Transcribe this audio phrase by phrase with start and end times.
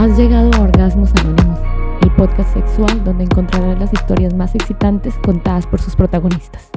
[0.00, 1.58] Has llegado a Orgasmos Anónimos,
[2.02, 6.70] el podcast sexual donde encontrarás las historias más excitantes contadas por sus protagonistas.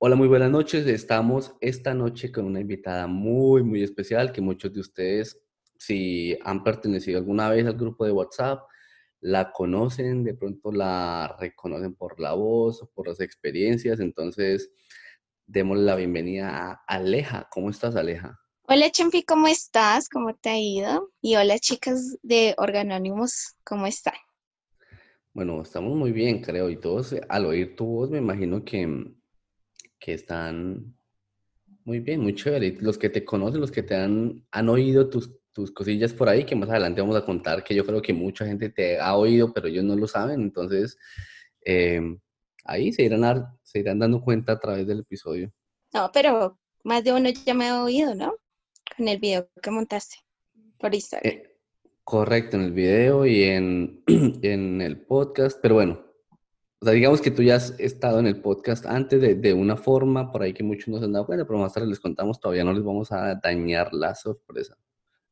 [0.00, 0.88] Hola, muy buenas noches.
[0.88, 5.40] Estamos esta noche con una invitada muy, muy especial que muchos de ustedes,
[5.78, 8.62] si han pertenecido alguna vez al grupo de WhatsApp,
[9.20, 14.00] la conocen, de pronto la reconocen por la voz o por las experiencias.
[14.00, 14.72] Entonces,
[15.46, 17.46] démosle la bienvenida a Aleja.
[17.52, 18.40] ¿Cómo estás, Aleja?
[18.66, 20.08] Hola Champi, ¿cómo estás?
[20.08, 21.10] ¿Cómo te ha ido?
[21.20, 24.14] Y hola chicas de Organónimos, ¿cómo están?
[25.34, 29.12] Bueno, estamos muy bien, creo, y todos eh, al oír tu voz me imagino que,
[29.98, 30.96] que están
[31.84, 32.78] muy bien, muy chévere.
[32.80, 36.46] Los que te conocen, los que te han, han oído tus, tus cosillas por ahí,
[36.46, 39.52] que más adelante vamos a contar, que yo creo que mucha gente te ha oído,
[39.52, 40.96] pero ellos no lo saben, entonces
[41.66, 42.00] eh,
[42.64, 45.52] ahí se irán, se irán dando cuenta a través del episodio.
[45.92, 48.34] No, pero más de uno ya me ha oído, ¿no?
[48.98, 50.16] En el video que montaste
[50.78, 51.32] por Instagram.
[51.32, 51.56] Eh,
[52.02, 56.04] correcto, en el video y en, en, el podcast, pero bueno,
[56.80, 59.76] o sea, digamos que tú ya has estado en el podcast antes de, de, una
[59.76, 62.40] forma, por ahí que muchos no se han dado cuenta, pero más tarde les contamos,
[62.40, 64.76] todavía no les vamos a dañar la sorpresa.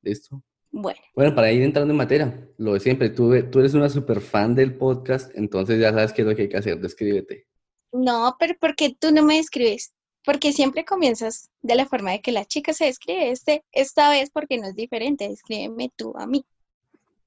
[0.01, 0.43] ¿Listo?
[0.71, 0.99] Bueno.
[1.15, 4.55] Bueno, para ir entrando en materia, lo de siempre, tú, tú eres una super fan
[4.55, 7.47] del podcast, entonces ya sabes qué es lo que hay que hacer, descríbete.
[7.93, 9.93] No, pero ¿por qué tú no me describes?
[10.25, 13.31] Porque siempre comienzas de la forma de que la chica se describe.
[13.31, 16.45] Este, esta vez porque no es diferente, descríbeme tú a mí.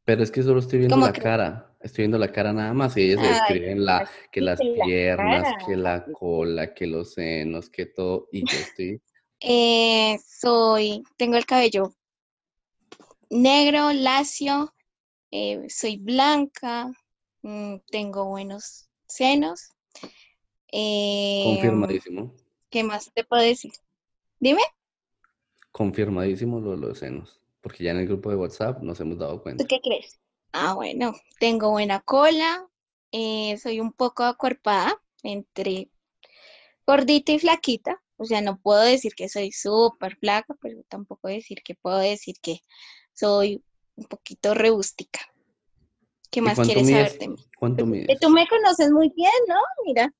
[0.05, 3.01] Pero es que solo estoy viendo la cara, estoy viendo la cara nada más y
[3.01, 8.27] ellos se describen la, que las piernas, que la cola, que los senos, que todo,
[8.31, 9.01] y yo estoy...
[9.39, 11.91] Eh, soy, tengo el cabello
[13.29, 14.73] negro, lacio,
[15.31, 16.91] eh, soy blanca,
[17.41, 19.71] mm, tengo buenos senos.
[20.71, 22.33] Eh, Confirmadísimo.
[22.75, 23.71] ¿Qué más te puedo decir?
[24.37, 24.59] Dime.
[25.71, 29.41] Confirmadísimo lo de los senos, porque ya en el grupo de WhatsApp nos hemos dado
[29.41, 29.63] cuenta.
[29.63, 30.19] ¿Tú qué crees?
[30.51, 32.67] Ah, bueno, tengo buena cola,
[33.13, 35.89] eh, soy un poco acuerpada, entre
[36.85, 41.61] gordita y flaquita, o sea, no puedo decir que soy súper flaca, pero tampoco decir
[41.63, 42.59] que puedo decir que
[43.13, 43.63] soy
[43.95, 45.21] un poquito rebústica.
[46.29, 47.45] ¿Qué más quieres saber de mí?
[47.57, 48.19] ¿Cuánto pues, mides?
[48.19, 49.61] Tú me conoces muy bien, ¿no?
[49.85, 50.13] Mira.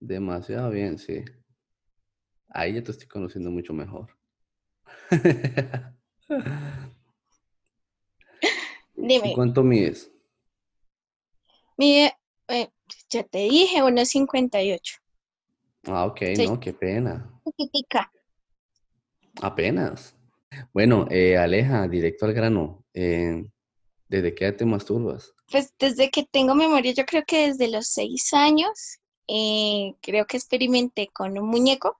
[0.00, 1.24] Demasiado bien, sí.
[2.54, 4.16] Ahí ya te estoy conociendo mucho mejor.
[8.94, 9.32] Dime.
[9.34, 10.12] ¿Cuánto mides?
[11.76, 12.16] Mide,
[12.46, 12.70] eh,
[13.10, 14.98] ya te dije, unos 58.
[15.86, 17.28] Ah, ok, no, qué pena.
[17.44, 18.12] Chiquitica.
[19.42, 20.14] Apenas.
[20.72, 22.84] Bueno, eh, Aleja, directo al grano.
[22.94, 23.44] Eh,
[24.08, 25.34] ¿Desde qué edad te masturbas?
[25.50, 31.08] Pues desde que tengo memoria, yo creo que desde los seis años, creo que experimenté
[31.08, 31.98] con un muñeco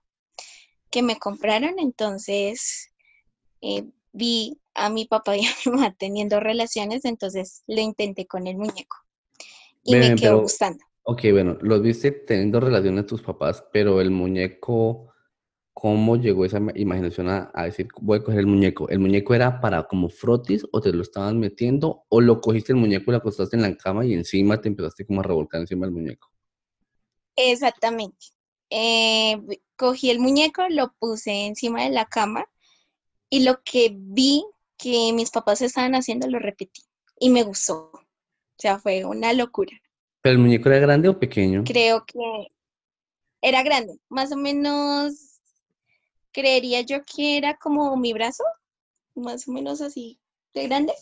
[0.95, 2.93] que me compraron, entonces
[3.59, 3.83] eh,
[4.13, 8.55] vi a mi papá y a mi mamá teniendo relaciones, entonces lo intenté con el
[8.55, 8.95] muñeco
[9.83, 10.85] y me quedó gustando.
[11.03, 15.11] Ok, bueno, los viste teniendo relaciones tus papás, pero el muñeco,
[15.73, 18.87] ¿cómo llegó esa imaginación a, decir, voy a coger el muñeco?
[18.87, 22.79] ¿El muñeco era para como frotis o te lo estaban metiendo o lo cogiste el
[22.79, 25.85] muñeco y lo acostaste en la cama y encima te empezaste como a revolcar encima
[25.87, 26.29] del muñeco?
[27.35, 28.27] Exactamente.
[28.69, 29.37] Eh,
[29.75, 32.47] cogí el muñeco, lo puse encima de la cama
[33.29, 34.45] y lo que vi
[34.77, 36.83] que mis papás estaban haciendo lo repetí
[37.19, 37.91] y me gustó.
[37.93, 39.71] O sea, fue una locura.
[40.21, 41.63] ¿Pero el muñeco era grande o pequeño?
[41.65, 42.19] Creo que
[43.41, 45.39] era grande, más o menos,
[46.31, 48.43] creería yo que era como mi brazo,
[49.13, 50.19] más o menos así
[50.53, 50.93] de grande.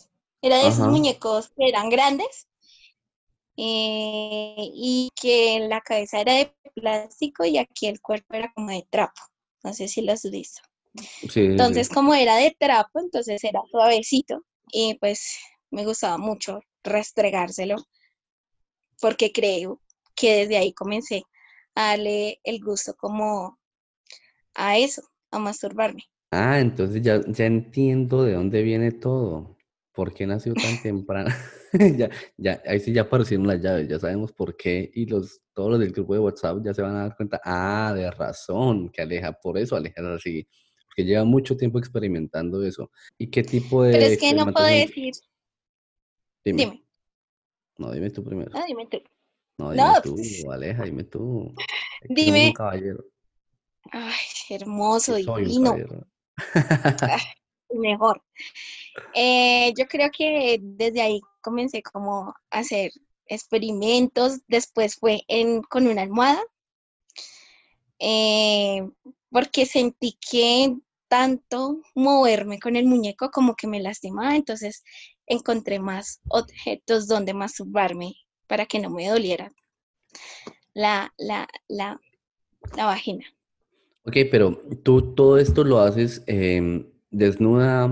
[0.42, 2.48] Era de esos muñecos que eran grandes
[3.56, 8.86] eh, y que la cabeza era de plástico y aquí el cuerpo era como de
[8.90, 9.20] trapo.
[9.62, 10.60] No sé si lo has visto.
[11.34, 15.38] entonces, como era de trapo, entonces era suavecito y pues
[15.70, 17.76] me gustaba mucho restregárselo
[19.00, 19.80] porque creo
[20.14, 21.24] que desde ahí comencé
[21.74, 23.58] a darle el gusto como
[24.54, 26.04] a eso, a masturbarme.
[26.30, 29.53] Ah, entonces ya, ya entiendo de dónde viene todo.
[29.94, 31.30] ¿Por qué nació tan temprano?
[31.96, 34.90] ya, ya, ahí sí ya aparecieron las llaves, ya sabemos por qué.
[34.92, 37.92] Y los, todos los del grupo de WhatsApp ya se van a dar cuenta, ah,
[37.94, 40.48] de razón, que Aleja, por eso Aleja es así.
[40.88, 42.90] Porque lleva mucho tiempo experimentando eso.
[43.16, 43.92] ¿Y qué tipo de...
[43.92, 45.14] Pero es que no puedo decir...
[46.44, 46.84] Dime.
[47.78, 48.50] No, dime tú primero.
[48.52, 48.98] No, dime tú.
[49.58, 51.54] No, dime tú, pues Aleja, dime tú.
[52.08, 52.48] dime.
[52.48, 53.04] Un caballero.
[53.92, 54.12] Ay,
[54.50, 55.76] hermoso, divino.
[57.70, 58.22] mejor.
[59.14, 62.92] Eh, yo creo que desde ahí comencé como a hacer
[63.26, 66.42] experimentos, después fue en, con una almohada,
[67.98, 68.86] eh,
[69.30, 70.76] porque sentí que
[71.08, 74.82] tanto moverme con el muñeco como que me lastimaba, entonces
[75.26, 78.14] encontré más objetos donde masturbarme
[78.46, 79.50] para que no me doliera
[80.74, 82.00] la, la, la,
[82.76, 83.24] la vagina.
[84.06, 87.88] Ok, pero tú todo esto lo haces em, desnuda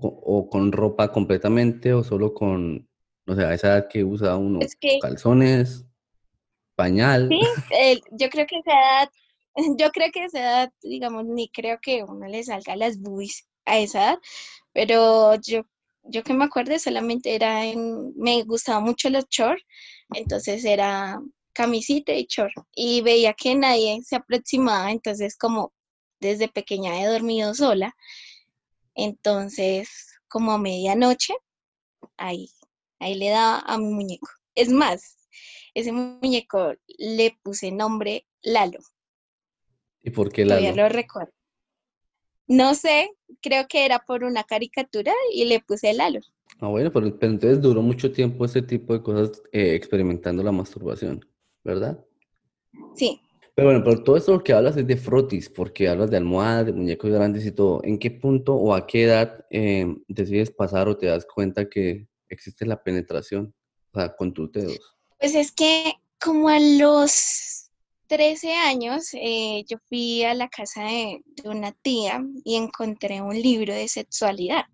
[0.00, 2.88] o con, ropa completamente o solo con,
[3.26, 4.60] no sé, a esa edad que usa uno
[5.00, 5.84] calzones,
[6.74, 7.28] pañal.
[7.28, 9.10] Sí, yo creo que esa edad,
[9.78, 13.78] yo creo que esa edad, digamos, ni creo que uno le salga las boobies a
[13.78, 14.18] esa edad,
[14.72, 15.62] pero yo,
[16.04, 19.64] yo que me acuerdo solamente era en, me gustaba mucho los shorts,
[20.14, 21.20] entonces era
[21.52, 25.72] camisita y short y veía que nadie se aproximaba, entonces como
[26.20, 27.94] desde pequeña he dormido sola,
[28.98, 29.88] entonces
[30.28, 31.34] como a medianoche,
[32.16, 32.50] ahí,
[32.98, 34.28] ahí le daba a mi muñeco.
[34.54, 35.16] Es más,
[35.74, 38.80] ese muñeco le puse nombre Lalo.
[40.02, 40.60] ¿Y por qué Lalo?
[40.60, 41.32] Todavía lo recuerdo.
[42.46, 43.10] No sé,
[43.40, 46.20] creo que era por una caricatura y le puse Lalo.
[46.60, 51.24] Ah, bueno, pero, entonces duró mucho tiempo ese tipo de cosas eh, experimentando la masturbación.
[51.68, 52.02] ¿verdad?
[52.94, 53.20] Sí.
[53.58, 56.72] Pero bueno, pero todo esto que hablas es de frotis, porque hablas de almohadas, de
[56.72, 57.80] muñecos grandes y todo.
[57.82, 62.06] ¿En qué punto o a qué edad eh, decides pasar o te das cuenta que
[62.28, 63.52] existe la penetración
[63.90, 64.78] o sea, con tus dedos?
[65.18, 67.72] Pues es que como a los
[68.06, 73.34] 13 años eh, yo fui a la casa de, de una tía y encontré un
[73.34, 74.66] libro de sexualidad.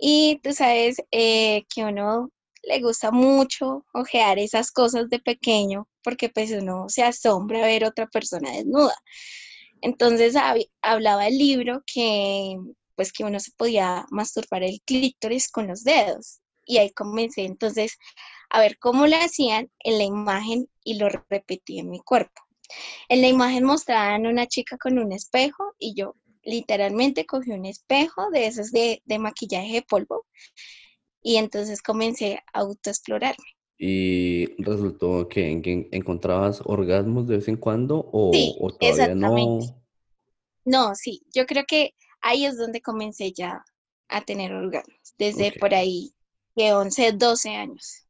[0.00, 2.32] Y tú sabes eh, que uno
[2.64, 8.06] le gusta mucho ojear esas cosas de pequeño porque pues uno se asombra ver otra
[8.06, 8.94] persona desnuda.
[9.82, 10.34] Entonces
[10.80, 12.56] hablaba el libro que
[12.94, 17.98] pues que uno se podía masturbar el clítoris con los dedos y ahí comencé entonces
[18.48, 22.40] a ver cómo lo hacían en la imagen y lo repetí en mi cuerpo.
[23.10, 28.30] En la imagen mostraban una chica con un espejo y yo literalmente cogí un espejo
[28.30, 30.24] de esos de maquillaje de polvo
[31.22, 33.57] y entonces comencé a autoexplorarme.
[33.78, 38.32] ¿Y resultó que, encontrabas orgasmos de vez en cuando o,
[38.78, 39.60] todavía no?
[40.64, 43.64] No, sí, yo creo que ahí es donde comencé ya
[44.08, 46.12] a tener orgasmos, desde por ahí
[46.56, 48.08] de 11, 12 años,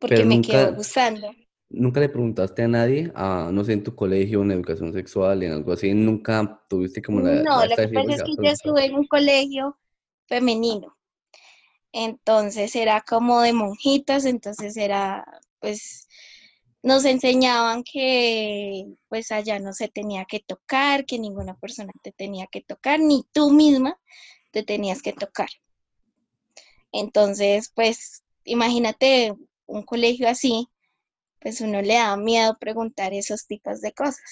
[0.00, 1.28] porque me quedó gustando.
[1.72, 5.52] ¿Nunca le preguntaste a nadie, a, no sé, en tu colegio, en educación sexual, en
[5.52, 5.92] algo así?
[5.94, 7.42] ¿Nunca tuviste como la...
[7.42, 9.78] No, lo que pasa es que yo estuve en un colegio
[10.26, 10.96] femenino,
[11.92, 15.24] entonces era como de monjitas, entonces era,
[15.60, 16.08] pues,
[16.82, 22.46] nos enseñaban que pues allá no se tenía que tocar, que ninguna persona te tenía
[22.46, 23.98] que tocar, ni tú misma
[24.50, 25.48] te tenías que tocar.
[26.92, 29.34] Entonces, pues, imagínate
[29.66, 30.68] un colegio así,
[31.40, 34.24] pues uno le da miedo preguntar esos tipos de cosas.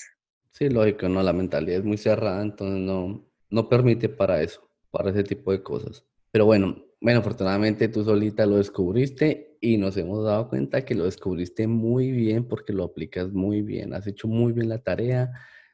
[0.50, 5.10] Sí, lógico, no, la mentalidad es muy cerrada, entonces no, no permite para eso, para
[5.10, 6.04] ese tipo de cosas.
[6.32, 11.04] Pero bueno, bueno, afortunadamente tú solita lo descubriste y nos hemos dado cuenta que lo
[11.04, 15.30] descubriste muy bien porque lo aplicas muy bien, has hecho muy bien la tarea,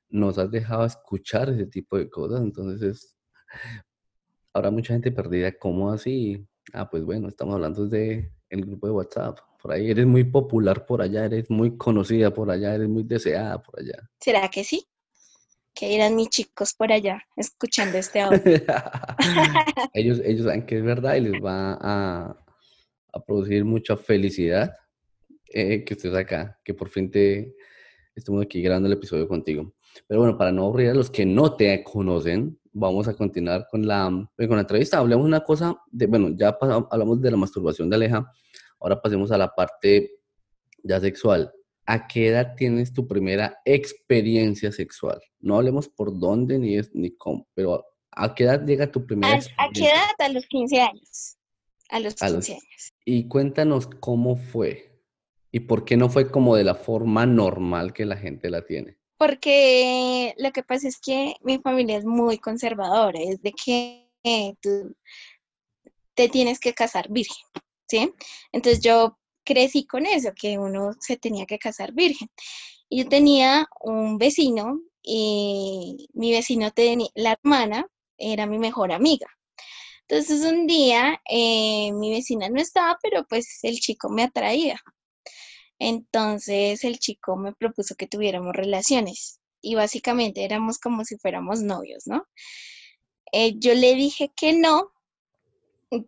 [0.09, 3.17] nos has dejado escuchar ese tipo de cosas, entonces es,
[4.53, 6.47] habrá mucha gente perdida, ¿cómo así?
[6.73, 10.85] Ah, pues bueno, estamos hablando de el grupo de WhatsApp, por ahí eres muy popular
[10.85, 14.11] por allá, eres muy conocida por allá, eres muy deseada por allá.
[14.21, 14.87] ¿Será que sí?
[15.75, 18.41] Que irán mis chicos por allá escuchando este audio.
[19.93, 22.37] ellos, ellos saben que es verdad y les va a,
[23.27, 24.75] producir mucha felicidad
[25.53, 27.55] eh, que estés acá, que por fin te
[28.15, 29.75] estemos aquí grabando el episodio contigo.
[30.07, 33.87] Pero bueno, para no aburrir a los que no te conocen, vamos a continuar con
[33.87, 34.99] la, con la entrevista.
[34.99, 36.57] Hablemos una cosa, de, bueno, ya
[36.91, 38.33] hablamos de la masturbación de Aleja,
[38.81, 40.19] ahora pasemos a la parte
[40.83, 41.53] ya sexual.
[41.87, 45.21] ¿A qué edad tienes tu primera experiencia sexual?
[45.41, 49.37] No hablemos por dónde ni, es, ni cómo, pero ¿a qué edad llega tu primera
[49.37, 49.65] experiencia?
[49.65, 50.15] ¿A qué edad?
[50.19, 51.37] A los 15 años.
[51.91, 52.95] A los 15 años.
[53.05, 54.95] Y cuéntanos cómo fue
[55.55, 58.99] y por qué no fue como de la forma normal que la gente la tiene.
[59.17, 64.09] Porque lo que pasa es que mi familia es muy conservadora, es de que
[64.61, 64.97] tú
[66.15, 67.47] te tienes que casar virgen,
[67.89, 68.13] ¿sí?
[68.51, 72.31] Entonces yo crecí con eso, que uno se tenía que casar virgen.
[72.89, 77.87] Y yo tenía un vecino y mi vecino tenía, la hermana
[78.19, 79.27] era mi mejor amiga.
[80.09, 84.79] Entonces un día eh, mi vecina no estaba, pero pues el chico me atraía.
[85.79, 92.07] Entonces el chico me propuso que tuviéramos relaciones y básicamente éramos como si fuéramos novios,
[92.07, 92.27] ¿no?
[93.33, 94.94] Eh, yo le dije que no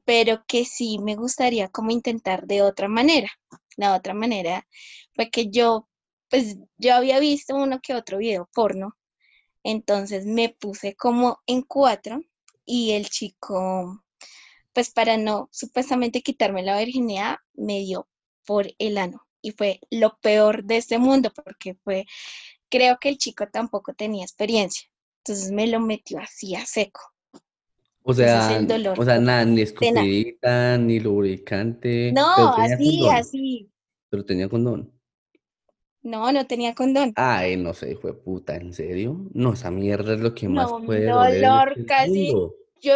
[0.04, 3.30] pero que sí me gustaría como intentar de otra manera.
[3.76, 4.66] La otra manera
[5.14, 5.88] fue que yo,
[6.30, 8.96] pues yo había visto uno que otro video porno,
[9.64, 12.20] Entonces me puse como en cuatro
[12.64, 14.04] y el chico,
[14.72, 18.08] pues para no supuestamente quitarme la virginidad, me dio
[18.46, 19.26] por el ano.
[19.42, 22.06] Y fue lo peor de este mundo porque fue,
[22.70, 24.88] creo que el chico tampoco tenía experiencia.
[25.24, 27.00] Entonces me lo metió así a seco.
[28.08, 28.64] O sea,
[28.96, 32.12] o sea, nada, ni escupidita, ni lubricante.
[32.12, 33.68] No, así, así.
[34.08, 34.92] Pero tenía condón.
[36.02, 37.12] No, no tenía condón.
[37.16, 39.28] Ay, no sé, hijo de puta, ¿en serio?
[39.34, 42.32] No, esa mierda es lo que más puede dolor este casi.
[42.80, 42.92] Yo,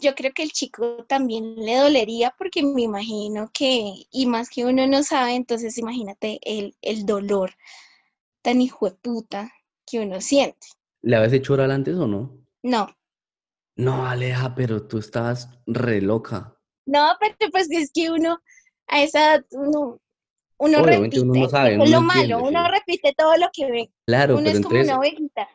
[0.00, 4.64] yo creo que el chico también le dolería porque me imagino que, y más que
[4.64, 7.50] uno no sabe, entonces imagínate el, el dolor
[8.42, 9.50] tan hijo de puta
[9.84, 10.68] que uno siente.
[11.00, 12.38] ¿Le habías hecho oral antes o no?
[12.62, 12.86] No.
[13.76, 16.56] No, Aleja, pero tú estabas re loca.
[16.86, 18.38] No, pero pues es que uno,
[18.88, 20.00] a esa edad, uno,
[20.58, 21.20] uno repite.
[21.20, 23.90] Uno no sabe, es lo malo, uno repite todo lo que ve.
[24.06, 25.48] Claro, uno es como una ovejita.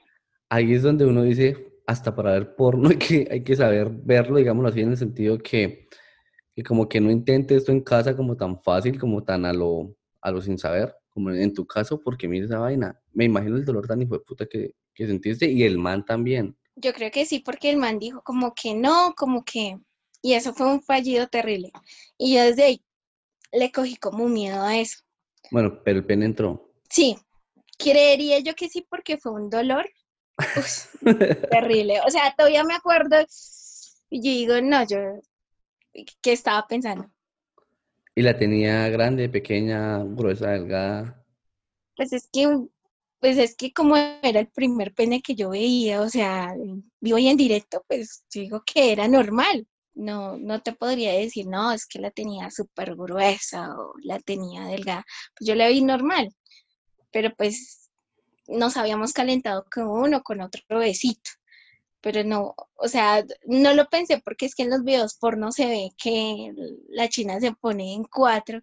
[0.49, 4.37] Ahí es donde uno dice, hasta para ver porno hay que, hay que saber verlo,
[4.37, 5.87] digámoslo así, en el sentido que,
[6.55, 9.95] que como que no intente esto en casa como tan fácil, como tan a lo,
[10.21, 12.99] a lo sin saber, como en tu caso, porque mira esa vaina.
[13.13, 16.57] Me imagino el dolor tan hijo de puta que, que sentiste y el man también.
[16.79, 19.77] Yo creo que sí, porque el man dijo como que no, como que...
[20.21, 21.71] Y eso fue un fallido terrible.
[22.17, 22.83] Y yo desde ahí
[23.51, 24.99] le cogí como miedo a eso.
[25.51, 26.71] Bueno, pero el pene entró.
[26.89, 27.17] Sí,
[27.77, 29.89] creería yo que sí porque fue un dolor
[31.51, 31.99] terrible.
[32.05, 33.17] O sea, todavía me acuerdo
[34.09, 34.97] y yo digo, no, yo,
[36.21, 37.09] ¿qué estaba pensando?
[38.15, 41.23] ¿Y la tenía grande, pequeña, gruesa, delgada?
[41.95, 42.47] Pues es que,
[43.19, 46.53] pues es que como era el primer pene que yo veía, o sea,
[46.99, 51.71] vivo y en directo, pues digo que era normal no, no te podría decir, no,
[51.71, 55.05] es que la tenía súper gruesa o la tenía delgada.
[55.37, 56.29] Pues yo la vi normal,
[57.11, 57.89] pero pues
[58.47, 61.31] nos habíamos calentado con uno, con otro besito.
[62.01, 65.65] Pero no, o sea, no lo pensé porque es que en los videos porno se
[65.67, 66.53] ve que
[66.89, 68.61] la china se pone en cuatro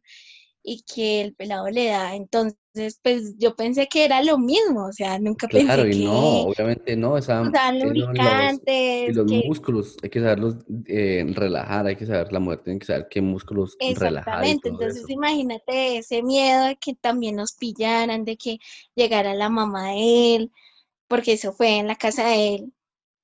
[0.62, 2.14] y que el pelado le da.
[2.16, 2.58] Entonces,
[3.02, 6.96] pues yo pensé que era lo mismo, o sea, nunca pensé Claro, y no, obviamente
[6.96, 7.16] no.
[7.16, 9.10] Esa, lubricantes.
[9.10, 12.86] Y los, músculos, hay que saberlos eh, relajar, hay que saber, la mujer tiene que
[12.86, 14.10] saber qué músculos relajar.
[14.10, 18.58] Exactamente, entonces imagínate ese miedo de que también nos pillaran, de que
[18.94, 20.52] llegara la mamá de él,
[21.06, 22.72] porque eso fue en la casa de él.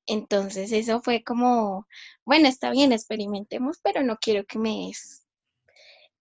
[0.07, 1.87] Entonces eso fue como,
[2.25, 5.20] bueno, está bien, experimentemos, pero no quiero que me des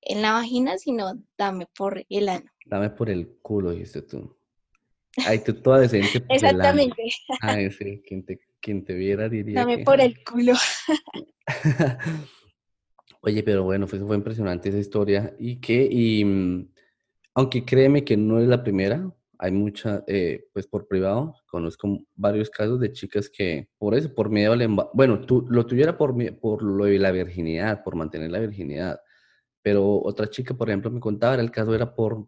[0.02, 2.50] en la vagina, sino dame por el ano.
[2.66, 4.36] Dame por el culo, dijiste tú.
[5.26, 6.24] Ay, tú toda decente.
[6.30, 7.04] Exactamente.
[7.42, 9.62] Ay, sí, quien te, quien te viera diría.
[9.62, 10.54] Dame por el culo.
[13.22, 15.36] Oye, pero bueno, fue, fue impresionante esa historia.
[15.40, 16.72] Y que, y mm,
[17.36, 22.50] aunque créeme que no es la primera, hay mucha, eh, pues por privado, conozco varios
[22.50, 25.98] casos de chicas que por eso, por miedo al embarazo, bueno, tú, lo tuyo era
[25.98, 29.00] por, por lo de la virginidad, por mantener la virginidad.
[29.70, 32.28] Pero otra chica, por ejemplo, me contaba, el caso era por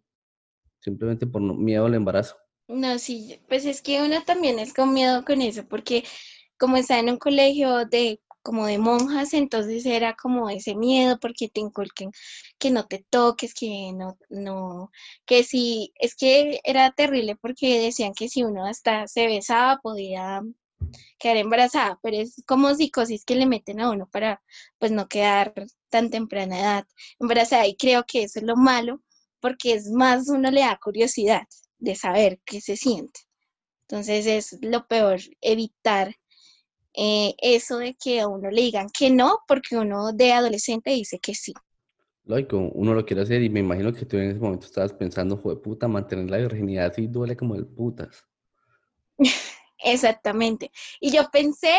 [0.79, 2.35] simplemente por miedo al embarazo.
[2.67, 6.03] No, sí, pues es que uno también es con miedo con eso, porque
[6.59, 11.49] como está en un colegio de como de monjas, entonces era como ese miedo porque
[11.49, 12.11] te inculquen
[12.59, 14.91] que no te toques, que no, no,
[15.25, 20.43] que si, es que era terrible porque decían que si uno hasta se besaba podía
[21.17, 24.43] quedar embarazada, pero es como psicosis que le meten a uno para
[24.77, 25.53] pues no quedar
[25.91, 26.87] tan temprana edad
[27.19, 29.01] embarazada y creo que eso es lo malo
[29.39, 31.43] porque es más uno le da curiosidad
[31.77, 33.19] de saber qué se siente.
[33.87, 36.15] Entonces es lo peor evitar
[36.93, 41.19] eh, eso de que a uno le digan que no porque uno de adolescente dice
[41.19, 41.53] que sí.
[42.23, 45.35] Lógico, uno lo quiere hacer y me imagino que tú en ese momento estabas pensando,
[45.35, 48.25] de puta, mantener la virginidad así duele como el putas.
[49.83, 50.71] Exactamente.
[50.99, 51.73] Y yo pensé,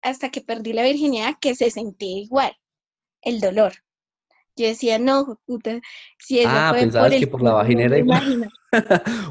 [0.00, 2.56] hasta que perdí la virginidad, que se sentía igual,
[3.22, 3.72] el dolor.
[4.56, 5.80] Yo decía, no, puta,
[6.18, 8.50] si eso ah, pensabas que por la vagina era igual.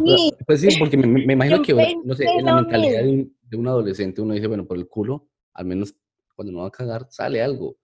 [0.05, 0.34] sí.
[0.46, 4.34] Pues sí, porque me, imagino que, no sé, en la mentalidad de un, adolescente uno
[4.34, 5.93] dice, bueno, por el culo, al menos
[6.36, 7.77] cuando no va a cagar, sale algo.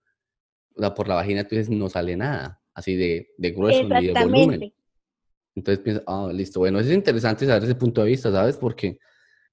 [0.74, 4.06] O sea, por la vagina tú dices, no sale nada, así de, de grueso ni
[4.06, 4.74] de volumen.
[5.54, 8.56] Entonces piensas, ah, listo, bueno, es interesante saber ese punto de vista, ¿sabes?
[8.56, 8.98] Porque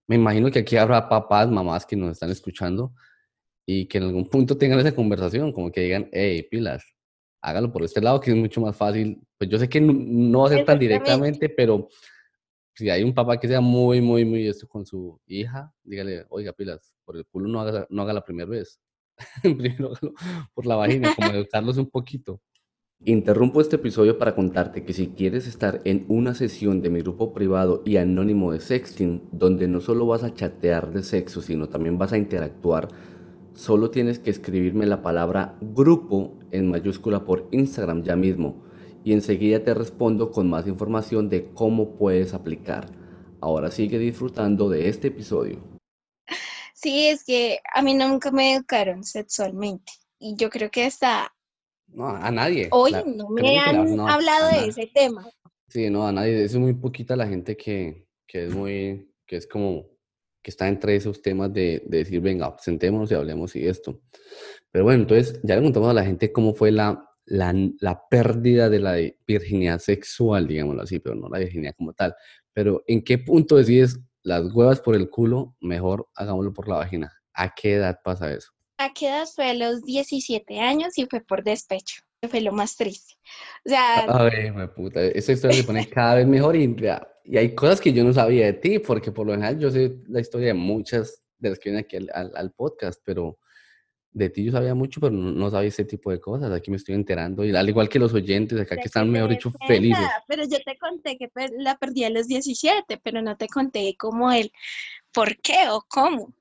[0.07, 2.93] me imagino que aquí habrá papás, mamás que nos están escuchando
[3.65, 6.85] y que en algún punto tengan esa conversación, como que digan, hey, pilas,
[7.41, 9.21] hágalo por este lado, que es mucho más fácil.
[9.37, 11.89] Pues yo sé que no, va a ser tan directamente, pero
[12.75, 16.53] si hay un papá que sea muy, muy, muy esto con su hija, dígale, oiga,
[16.53, 18.79] pilas, por el culo no haga, no haga la primera vez.
[19.43, 20.13] Primero hágalo
[20.53, 22.41] por la vagina, como educarlos un poquito.
[23.05, 27.33] Interrumpo este episodio para contarte que si quieres estar en una sesión de mi grupo
[27.33, 31.97] privado y anónimo de sexting, donde no solo vas a chatear de sexo, sino también
[31.97, 32.87] vas a interactuar,
[33.53, 38.63] solo tienes que escribirme la palabra grupo en mayúscula por Instagram ya mismo
[39.03, 42.89] y enseguida te respondo con más información de cómo puedes aplicar.
[43.41, 45.59] Ahora sigue disfrutando de este episodio.
[46.73, 51.33] Sí, es que a mí nunca me educaron sexualmente y yo creo que hasta
[51.93, 52.69] no, a nadie.
[52.71, 55.27] Hoy no me han hablado de ese tema.
[55.67, 56.43] Sí, no, a nadie.
[56.43, 59.85] Es muy poquita la gente que, que, es muy, que es como,
[60.43, 64.01] que está entre esos temas de, de, decir, venga, sentémonos y hablemos y esto.
[64.69, 68.69] Pero bueno, entonces ya le contamos a la gente cómo fue la, la, la pérdida
[68.69, 72.13] de la virginidad sexual, digámoslo así, pero no la virginidad como tal.
[72.51, 75.55] Pero ¿en qué punto decides las huevas por el culo?
[75.61, 77.11] Mejor hagámoslo por la vagina.
[77.33, 78.51] ¿A qué edad pasa eso?
[78.77, 82.01] ¿A qué edad fue a los 17 años y fue por despecho?
[82.29, 83.15] Fue lo más triste.
[83.65, 84.05] O sea...
[84.07, 86.75] Ay, me puta, esa historia se pone cada vez mejor y,
[87.23, 89.97] y, hay cosas que yo no sabía de ti, porque por lo general yo sé
[90.07, 93.37] la historia de muchas de las que vienen aquí al, al, podcast, pero
[94.11, 96.51] de ti yo sabía mucho, pero no, sabía ese tipo de cosas.
[96.51, 99.51] Aquí me estoy enterando, y al igual que los oyentes acá que están, mejor dicho,
[99.67, 100.07] felices.
[100.27, 104.31] Pero yo te conté que la perdí a los 17, pero no te conté cómo
[104.31, 104.51] él,
[105.11, 106.33] por qué o cómo.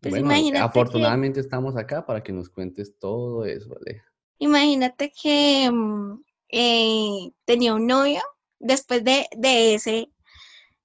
[0.00, 4.02] Pues bueno, afortunadamente estamos acá para que nos cuentes todo eso, ¿vale?
[4.38, 8.22] Imagínate que mm, eh, tenía un novio,
[8.60, 9.26] después de,
[9.74, 10.10] ese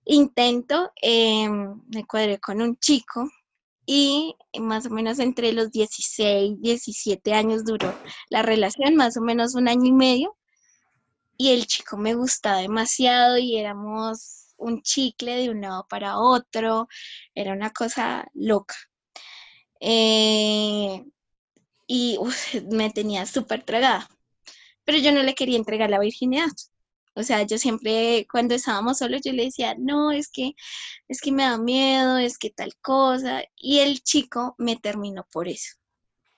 [0.05, 3.29] intento em, me cuadré con un chico
[3.85, 7.93] y más o menos entre los 16, 17 años duró
[8.29, 10.35] la relación, más o menos un año y medio,
[11.37, 16.87] y el chico me gustaba demasiado y éramos un chicle de un lado para otro,
[17.35, 18.75] era una cosa loca.
[19.79, 21.03] Eh,
[21.87, 22.17] y
[22.71, 24.09] me tenía súper tragada.
[24.85, 26.49] Pero yo no le quería entregar la virginidad.
[27.15, 30.51] O sea, yo siempre, cuando estábamos solos, yo le decía, no, es que,
[31.07, 33.43] es que me da miedo, es que tal cosa.
[33.55, 35.75] Y el chico me terminó por eso.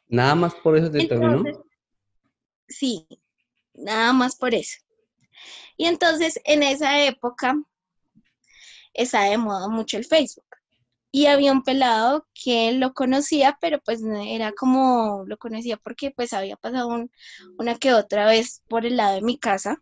[0.08, 1.44] ¿Nada más por eso te terminó?
[2.68, 3.08] Sí,
[3.74, 4.78] nada más por eso.
[5.78, 7.56] Y entonces, en esa época,
[8.94, 10.46] estaba de moda mucho el Facebook
[11.12, 16.34] y había un pelado que lo conocía, pero pues era como, lo conocía porque pues
[16.34, 17.08] había pasado
[17.58, 19.82] una que otra vez por el lado de mi casa,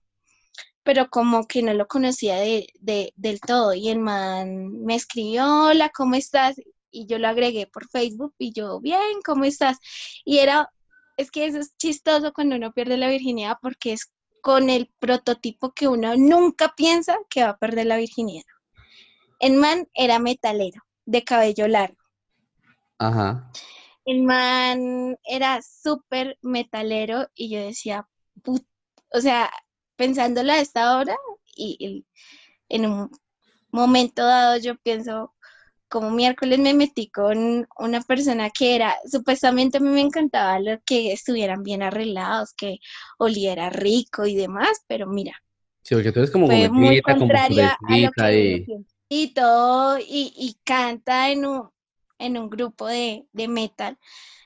[0.86, 2.68] pero como que no lo conocía de,
[3.16, 3.74] del todo.
[3.74, 6.62] Y el man me escribió, hola, ¿cómo estás?
[6.92, 9.80] Y yo lo agregué por Facebook y yo, bien, ¿cómo estás?
[10.24, 10.72] Y era,
[11.18, 15.74] es que eso es chistoso cuando uno pierde la virginidad porque es con el prototipo
[15.74, 18.44] que uno nunca piensa que va a perder la virginidad.
[19.40, 21.98] El man era metalero de cabello largo.
[23.00, 23.52] Ajá.
[24.06, 28.08] El man era súper metalero y yo decía,
[28.46, 29.50] o sea,
[29.96, 31.16] pensándolo a esta hora
[31.56, 32.06] y,
[32.70, 33.12] en un
[33.72, 35.34] momento dado yo pienso,
[35.88, 40.80] como miércoles me metí con una persona que era, supuestamente a mí me encantaba lo
[40.86, 42.80] que estuvieran bien arreglados, que
[43.18, 45.34] oliera rico y demás, pero mira.
[45.84, 48.66] Sí, porque tú eres como muy contraria a lo que
[49.08, 51.70] y todo, y, canta en un,
[52.18, 53.98] en un grupo de, metal.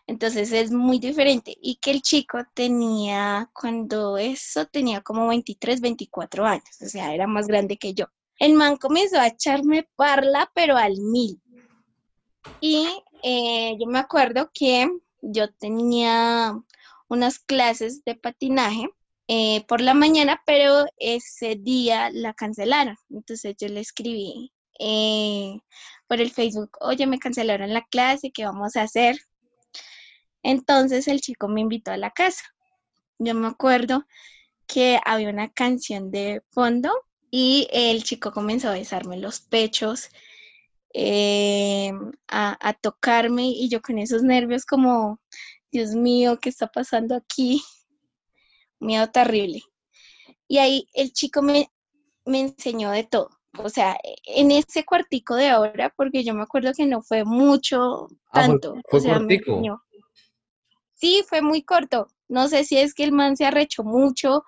[0.10, 1.56] Entonces es muy diferente.
[1.62, 7.28] Y que el chico tenía, cuando eso tenía como 23, 24 años, o sea, era
[7.28, 8.08] más grande que yo.
[8.40, 11.40] El man comenzó a echarme parla, pero al mil.
[12.60, 12.88] Y
[13.22, 14.90] eh, yo me acuerdo que
[15.22, 16.60] yo tenía
[17.08, 18.90] unas clases de patinaje
[19.28, 22.96] eh, por la mañana, pero ese día la cancelaron.
[23.12, 25.60] Entonces yo le escribí eh,
[26.08, 29.20] por el Facebook, oye, me cancelaron la clase, ¿qué vamos a hacer?
[30.44, 32.44] Entonces el chico me invitó a la casa.
[33.18, 34.06] Yo me acuerdo
[34.68, 36.92] que había una canción de fondo
[37.32, 40.10] y el chico comenzó a besarme los pechos,
[40.94, 41.92] eh,
[42.28, 45.20] a, a tocarme y yo con esos nervios como,
[45.72, 47.62] Dios mío, ¿qué está pasando aquí?
[48.80, 49.62] miedo terrible.
[50.48, 51.72] Y ahí el chico me,
[52.26, 53.30] me enseñó de todo.
[53.58, 58.08] O sea, en ese cuartico de ahora, porque yo me acuerdo que no fue mucho,
[58.32, 58.76] ah, tanto.
[58.90, 59.20] fue, o sea,
[61.00, 62.08] Sí, fue muy corto.
[62.28, 64.44] No sé si es que el man se arrechó mucho,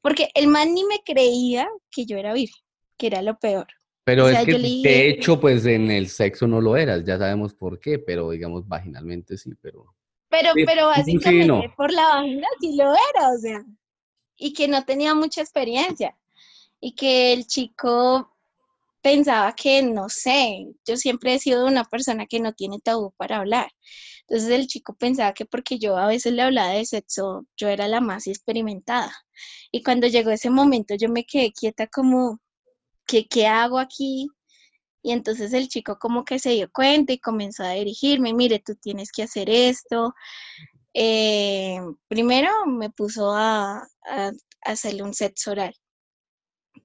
[0.00, 2.62] porque el man ni me creía que yo era virgen,
[2.96, 3.66] que era lo peor.
[4.04, 7.80] Pero es que de hecho, pues en el sexo no lo eras, ya sabemos por
[7.80, 9.96] qué, pero digamos vaginalmente sí, pero
[10.28, 13.64] pero, pero básicamente por la vagina sí lo era, o sea,
[14.36, 16.16] y que no tenía mucha experiencia,
[16.78, 18.35] y que el chico
[19.06, 23.36] pensaba que, no sé, yo siempre he sido una persona que no tiene tabú para
[23.36, 23.70] hablar.
[24.26, 27.86] Entonces el chico pensaba que porque yo a veces le hablaba de sexo, yo era
[27.86, 29.12] la más experimentada.
[29.70, 32.40] Y cuando llegó ese momento yo me quedé quieta como,
[33.06, 34.26] ¿qué, qué hago aquí?
[35.02, 38.74] Y entonces el chico como que se dio cuenta y comenzó a dirigirme, mire, tú
[38.74, 40.14] tienes que hacer esto.
[40.94, 44.32] Eh, primero me puso a, a
[44.64, 45.76] hacerle un sexo oral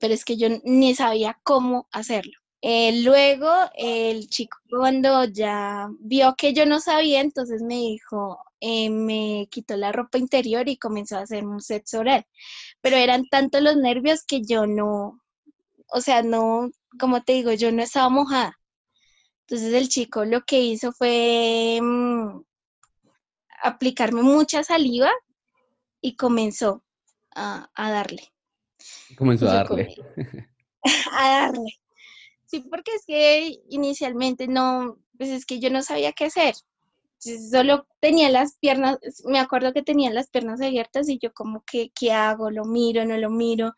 [0.01, 2.33] pero es que yo ni sabía cómo hacerlo.
[2.63, 8.89] Eh, luego el chico cuando ya vio que yo no sabía, entonces me dijo, eh,
[8.89, 12.25] me quitó la ropa interior y comenzó a hacer un sexo oral.
[12.81, 15.21] Pero eran tantos los nervios que yo no,
[15.87, 18.59] o sea, no, como te digo, yo no estaba mojada.
[19.47, 22.41] Entonces el chico lo que hizo fue mm,
[23.63, 25.11] aplicarme mucha saliva
[26.01, 26.83] y comenzó
[27.33, 28.31] a darle.
[29.17, 29.95] Comenzó a darle.
[31.11, 31.79] a darle.
[32.45, 36.53] Sí, porque es que inicialmente no, pues es que yo no sabía qué hacer.
[37.17, 41.91] Solo tenía las piernas, me acuerdo que tenía las piernas abiertas y yo como que,
[41.93, 42.49] ¿qué hago?
[42.49, 43.05] ¿Lo miro?
[43.05, 43.73] ¿No lo miro?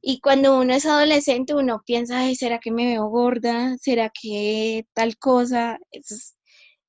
[0.00, 3.76] Y cuando uno es adolescente, uno piensa, Ay, ¿será que me veo gorda?
[3.78, 5.78] ¿Será que tal cosa?
[5.90, 6.36] Eso es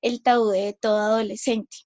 [0.01, 1.77] el tabú de todo adolescente.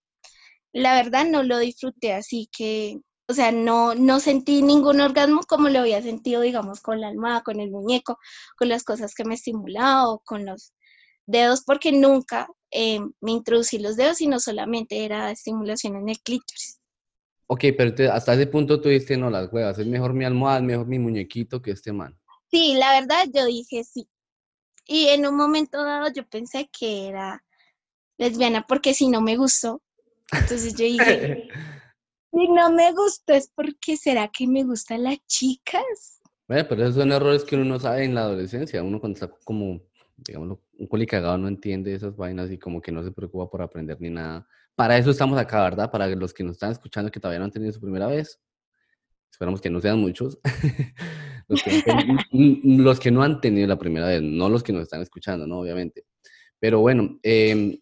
[0.73, 2.99] La verdad no lo disfruté así que
[3.34, 7.41] o sea, no, no sentí ningún orgasmo como lo había sentido, digamos, con la almohada,
[7.41, 8.19] con el muñeco,
[8.56, 10.72] con las cosas que me estimulaba o con los
[11.26, 16.80] dedos, porque nunca eh, me introducí los dedos, sino solamente era estimulación en el clítoris.
[17.48, 20.63] Ok, pero hasta ese punto tú dijiste, no, las huevas, es mejor mi almohada, es
[20.63, 22.15] mejor mi muñequito que este man.
[22.52, 24.08] Sí, la verdad yo dije sí.
[24.86, 27.43] Y en un momento dado yo pensé que era
[28.19, 29.82] lesbiana porque si no me gustó.
[30.32, 31.48] Entonces yo dije,
[32.34, 36.19] Si no me gusta es porque será que me gustan las chicas.
[36.48, 38.82] Bueno, pero esos son errores que uno no sabe en la adolescencia.
[38.82, 39.84] Uno cuando está como,
[40.17, 44.02] digamos, un colicagado no entiende esas vainas y como que no se preocupa por aprender
[44.02, 44.48] ni nada.
[44.74, 45.91] Para eso estamos acá, ¿verdad?
[45.91, 48.41] Para los que nos están escuchando que todavía no han tenido su primera vez.
[49.32, 50.39] Esperamos que no sean muchos.
[51.48, 51.84] los, que
[52.63, 55.60] los, que no han tenido la primera vez, no los que nos están escuchando, ¿no?
[55.60, 56.08] Obviamente.
[56.60, 57.80] Pero bueno, eh,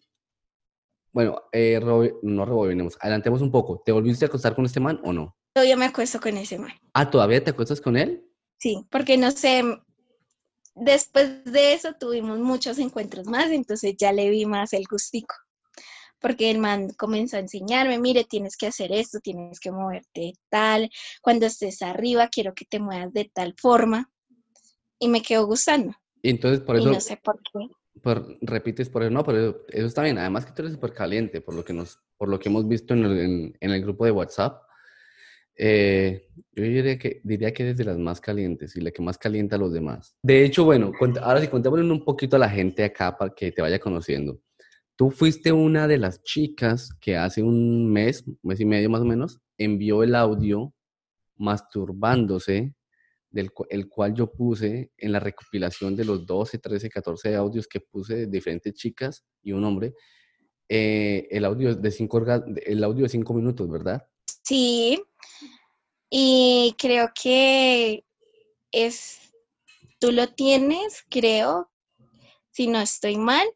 [1.12, 1.78] bueno, eh,
[2.22, 3.82] no rebobinemos, adelantemos un poco.
[3.84, 5.36] ¿Te volviste a acostar con este man o no?
[5.52, 6.72] Todavía me acuesto con ese man.
[6.94, 8.26] Ah, ¿todavía te acuestas con él?
[8.58, 9.62] Sí, porque no sé,
[10.74, 15.34] después de eso tuvimos muchos encuentros más, entonces ya le vi más el gustico.
[16.18, 20.88] Porque el man comenzó a enseñarme, mire, tienes que hacer esto, tienes que moverte tal,
[21.20, 24.08] cuando estés arriba quiero que te muevas de tal forma.
[24.98, 25.92] Y me quedó gustando.
[26.22, 26.88] Y entonces por eso...
[26.88, 27.68] Y no sé por qué
[28.40, 30.18] repites por eso, no, pero eso está bien.
[30.18, 32.94] Además que tú eres súper caliente, por lo que nos, por lo que hemos visto
[32.94, 34.62] en el, en, el grupo de WhatsApp.
[35.54, 39.18] Eh, yo diría que, diría que eres de las más calientes y la que más
[39.18, 40.16] calienta a los demás.
[40.22, 43.60] De hecho, bueno, ahora sí, contémosle un poquito a la gente acá para que te
[43.60, 44.40] vaya conociendo.
[44.96, 49.04] Tú fuiste una de las chicas que hace un mes, mes y medio más o
[49.04, 50.74] menos, envió el audio
[51.36, 52.74] masturbándose
[53.32, 57.80] del el cual yo puse en la recopilación de los 12, 13, 14 audios que
[57.80, 59.94] puse de diferentes chicas y un hombre,
[60.68, 62.24] eh, el, audio de cinco,
[62.64, 64.06] el audio de cinco minutos, ¿verdad?
[64.42, 65.02] Sí,
[66.08, 68.04] y creo que
[68.70, 69.34] es,
[69.98, 71.70] tú lo tienes, creo,
[72.50, 73.46] si no estoy mal,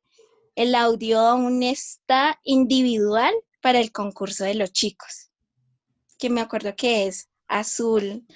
[0.55, 5.31] el audio aún está individual para el concurso de los chicos,
[6.19, 8.27] que me acuerdo que es azul,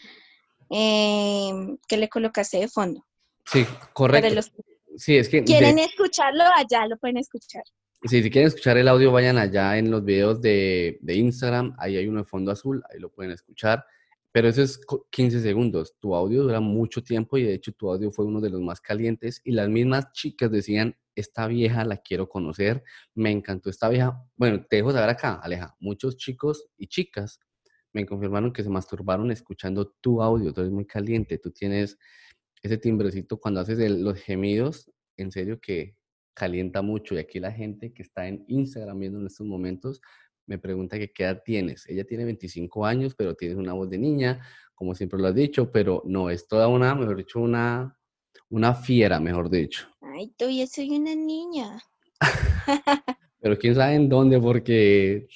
[0.71, 3.05] eh, que le colocaste de fondo.
[3.45, 4.41] Sí, correcto.
[4.97, 7.65] sí, es que quieren escucharlo, allá lo pueden escuchar.
[8.05, 11.97] Sí, si quieren escuchar el audio, vayan allá en los videos de, de Instagram, ahí
[11.97, 13.85] hay uno de fondo azul, ahí lo pueden escuchar.
[14.33, 14.81] Pero eso es
[15.11, 15.97] 15 segundos.
[15.99, 18.81] Tu audio dura mucho tiempo y de hecho tu audio fue uno de los más
[18.81, 24.23] calientes y las mismas chicas decían, esta vieja la quiero conocer, me encantó esta vieja.
[24.37, 27.41] Bueno, te dejo saber acá, Aleja, muchos chicos y chicas
[27.93, 31.99] me confirmaron que se masturbaron escuchando tu audio, tú eres muy caliente, tú tienes
[32.63, 35.97] ese timbrecito cuando haces los gemidos, en serio que
[36.35, 37.15] calienta mucho.
[37.15, 40.01] Y aquí la gente que está en Instagram viendo en estos momentos
[40.47, 41.89] me pregunta que qué edad tienes.
[41.89, 44.41] Ella tiene 25 años, pero tienes una voz de niña,
[44.75, 47.97] como siempre lo has dicho, pero no, es toda una, mejor dicho, una,
[48.49, 49.87] una fiera, mejor dicho.
[50.01, 51.81] Ay, todavía soy una niña.
[53.41, 55.27] Pero quién sabe en dónde, porque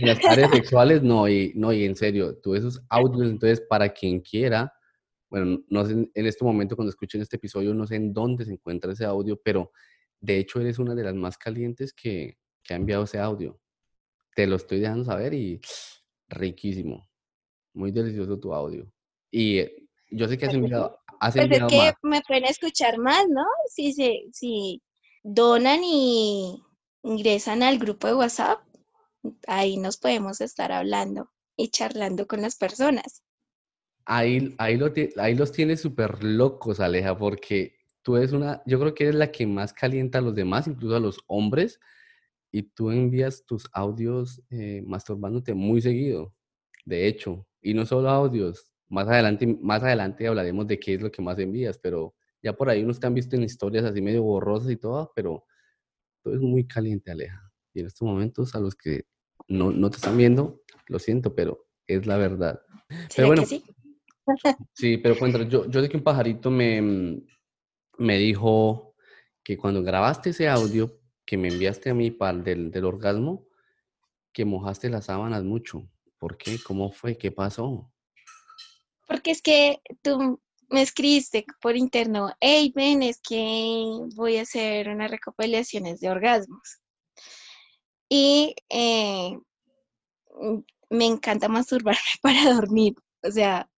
[0.00, 4.20] las áreas sexuales no, y no, y en serio, tú esos audios, entonces para quien
[4.20, 4.72] quiera,
[5.30, 8.52] bueno, no sé en este momento cuando escuchen este episodio, no sé en dónde se
[8.52, 9.70] encuentra ese audio, pero
[10.20, 13.60] de hecho eres una de las más calientes que, que ha enviado ese audio.
[14.34, 15.60] Te lo estoy dejando saber y
[16.28, 17.08] riquísimo,
[17.74, 18.90] muy delicioso tu audio.
[19.30, 23.44] Y eh, yo sé que has enviado, pues es que me pueden escuchar más, ¿no?
[23.72, 24.82] Si, se, si
[25.22, 26.62] donan y
[27.06, 28.58] ingresan al grupo de WhatsApp,
[29.46, 33.22] ahí nos podemos estar hablando y charlando con las personas.
[34.04, 34.78] Ahí, ahí,
[35.16, 39.30] ahí los tienes súper locos, Aleja, porque tú eres una, yo creo que eres la
[39.30, 41.78] que más calienta a los demás, incluso a los hombres,
[42.50, 46.34] y tú envías tus audios eh, masturbándote muy seguido,
[46.84, 51.10] de hecho, y no solo audios, más adelante, más adelante hablaremos de qué es lo
[51.10, 54.22] que más envías, pero ya por ahí unos te han visto en historias así medio
[54.22, 55.44] borrosas y todo, pero
[56.32, 57.50] es muy caliente, Aleja.
[57.72, 59.04] Y en estos momentos a los que
[59.48, 62.60] no, no te están viendo, lo siento, pero es la verdad.
[63.14, 63.64] Pero bueno, sí?
[64.72, 67.22] sí, pero cuéntame, yo, yo sé que un pajarito me,
[67.98, 68.94] me dijo
[69.42, 73.46] que cuando grabaste ese audio que me enviaste a mí para del, del orgasmo,
[74.32, 75.88] que mojaste las sábanas mucho.
[76.18, 76.58] ¿Por qué?
[76.64, 77.16] ¿Cómo fue?
[77.16, 77.92] ¿Qué pasó?
[79.06, 84.88] Porque es que tú me escribiste por interno, hey, ven, es que voy a hacer
[84.88, 86.80] unas recopilaciones de orgasmos.
[88.08, 89.38] Y eh,
[90.90, 92.94] me encanta masturbarme para dormir.
[93.22, 93.68] O sea,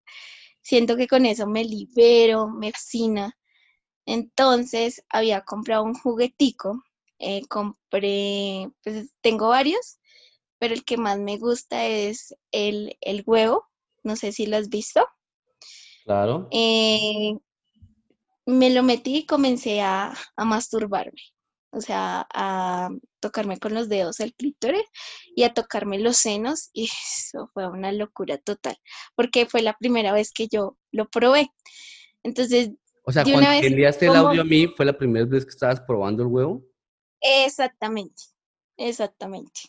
[0.63, 3.37] siento que con eso me libero, me fascina.
[4.07, 6.83] Entonces había comprado un juguetico,
[7.19, 9.99] eh, compré, pues tengo varios,
[10.59, 13.67] pero el que más me gusta es el, el huevo,
[14.03, 15.07] no sé si lo has visto.
[16.09, 16.49] Claro.
[16.53, 17.37] Eh,
[18.47, 21.21] me lo metí y comencé a, masturbarme,
[21.71, 22.89] o sea, a
[23.21, 24.87] tocarme con los dedos el clítoris
[25.37, 28.79] y a tocarme los senos y eso fue una locura total,
[29.17, 31.51] porque fue la primera vez que yo lo probé.
[32.23, 32.71] Entonces,
[33.05, 36.23] o sea, cuando enviaste el audio a mí, ¿fue la primera vez que estabas probando
[36.23, 36.65] el huevo?
[37.21, 38.23] Exactamente,
[38.79, 39.61] exactamente.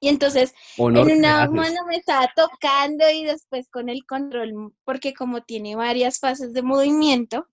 [0.00, 5.42] Y entonces en una mano me estaba tocando y después con el control, porque como
[5.42, 7.46] tiene varias fases de movimiento,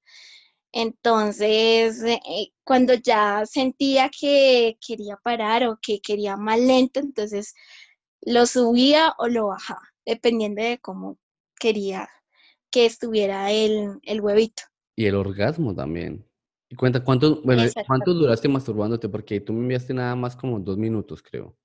[0.71, 7.53] entonces eh, cuando ya sentía que quería parar o que quería más lento, entonces
[8.21, 11.17] lo subía o lo bajaba, dependiendo de cómo
[11.59, 12.07] quería
[12.71, 14.63] que estuviera el, el huevito.
[14.95, 16.25] Y el orgasmo también.
[16.69, 19.09] Y cuenta, ¿cuánto, bueno, ¿cuánto duraste masturbándote?
[19.09, 21.57] Porque tú me enviaste nada más como dos minutos, creo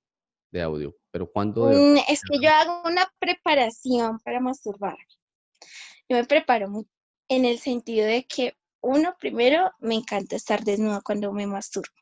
[0.53, 1.65] de audio, pero ¿cuánto?
[1.65, 4.95] Mm, es que yo hago una preparación para masturbar.
[6.07, 6.85] Yo me preparo
[7.27, 11.93] en el sentido de que, uno, primero, me encanta estar desnuda cuando me masturbo.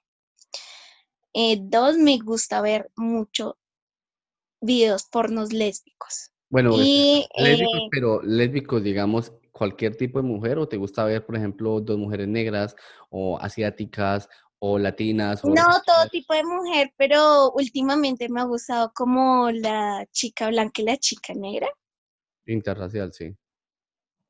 [1.33, 3.57] Eh, dos, me gusta ver mucho
[4.59, 6.31] videos pornos lésbicos.
[6.49, 11.25] Bueno, y, lésbicos, eh, pero lésbicos, digamos, cualquier tipo de mujer, o te gusta ver,
[11.25, 12.75] por ejemplo, dos mujeres negras
[13.09, 14.27] o asiáticas
[14.63, 15.43] o latinas?
[15.43, 20.85] no, todo tipo de mujer, pero últimamente me ha gustado como la chica blanca y
[20.85, 21.67] la chica negra.
[22.45, 23.35] Interracial, sí.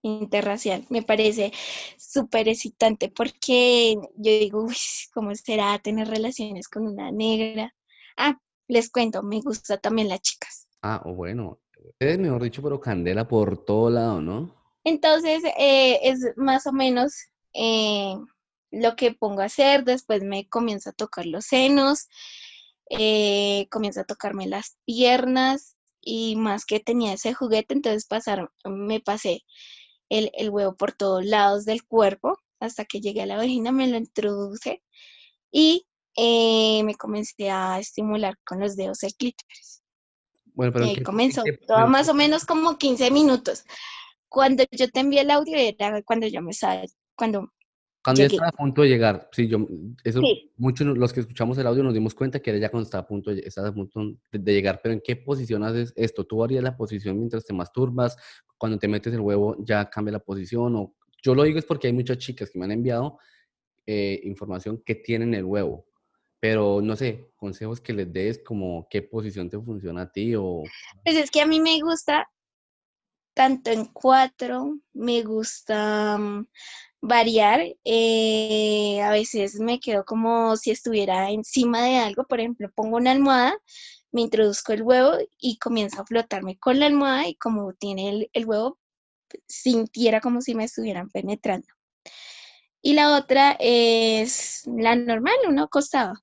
[0.04, 1.52] Interracial, me parece
[1.98, 4.76] súper excitante porque yo digo, uy,
[5.14, 7.76] ¿cómo será tener relaciones con una negra?
[8.18, 10.68] Ah, les cuento, me gusta también las chicas.
[10.82, 11.60] Ah, o bueno,
[12.00, 14.56] es mejor dicho, pero candela por todo lado, ¿no?
[14.86, 17.14] Entonces, eh, es más o menos
[17.54, 18.16] eh,
[18.72, 22.08] lo que pongo a hacer, después me comienzo a tocar los senos,
[22.90, 29.00] eh, comienzo a tocarme las piernas y más que tenía ese juguete, entonces pasar, me
[29.00, 29.44] pasé
[30.10, 33.98] el, huevo por todos lados del cuerpo hasta que llegué a la vagina, me lo
[33.98, 34.84] introduje
[35.52, 39.84] y eh, me comencé a estimular con los dedos el clítoris.
[40.54, 43.64] Bueno, pero y comenzó todo más o menos como 15 minutos.
[44.28, 46.82] Cuando yo te envié el audio era cuando yo me estaba,
[47.16, 47.52] cuando
[48.04, 49.68] cuando ya estaba a punto de llegar, sí, yo,
[50.04, 50.22] eso,
[50.58, 53.08] muchos los que escuchamos el audio nos dimos cuenta que era ya cuando estaba a
[53.08, 56.26] punto, de, a punto de, llegar, pero ¿en qué posición haces esto?
[56.26, 58.18] ¿Tú harías la posición mientras te masturbas?
[58.58, 60.76] Cuando te metes el huevo ya cambia la posición?
[60.76, 63.20] O, yo lo digo es porque hay muchas chicas que me han enviado
[63.86, 65.86] eh, información que tienen el huevo,
[66.40, 70.64] pero no sé, consejos que les des como qué posición te funciona a ti o...
[71.04, 72.28] Pues es que a mí me gusta
[73.36, 76.48] tanto en cuatro, me gusta mm,
[77.02, 77.62] variar.
[77.84, 83.12] Eh, a veces me quedo como si estuviera encima de algo, por ejemplo, pongo una
[83.12, 83.58] almohada,
[84.12, 88.46] me introduzco el huevo y comienzo a flotarme con la almohada y como tiene el,
[88.46, 88.80] huevo,
[89.48, 91.68] sintiera como si me estuvieran penetrando.
[92.82, 96.14] Y la otra es la normal, uno acostado.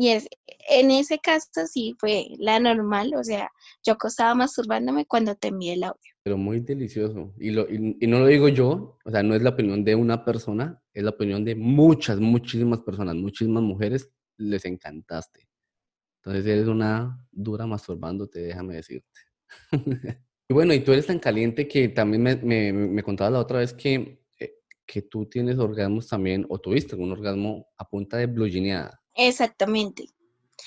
[0.00, 0.26] Y es,
[0.70, 3.50] en ese caso sí fue la normal, o sea,
[3.84, 6.00] yo acostaba masturbándome cuando te envié el audio.
[6.22, 7.34] Pero muy delicioso.
[7.38, 10.24] Y, lo, y, no lo digo yo, o sea, no es la opinión de una
[10.24, 15.50] persona, es la opinión de muchas, muchísimas personas, muchísimas mujeres, les encantaste.
[16.22, 19.20] Entonces eres una dura masturbándote, déjame decirte.
[20.48, 23.58] y bueno, y tú eres tan caliente que también me, me, me contabas la otra
[23.58, 24.54] vez que eh,
[24.86, 28.48] que tú tienes orgasmos también, o tuviste un orgasmo a punta de blue
[29.14, 30.08] Exactamente.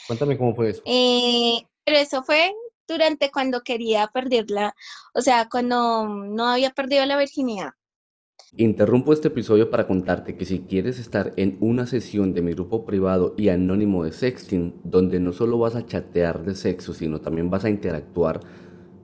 [0.07, 0.81] Cuéntame cómo fue eso.
[0.85, 2.53] Eh, pero eso fue
[2.87, 4.75] durante cuando quería perderla,
[5.13, 7.71] o sea, cuando no había perdido la virginidad.
[8.55, 12.85] Interrumpo este episodio para contarte que si quieres estar en una sesión de mi grupo
[12.85, 17.49] privado y anónimo de sexting, donde no solo vas a chatear de sexo, sino también
[17.49, 18.41] vas a interactuar,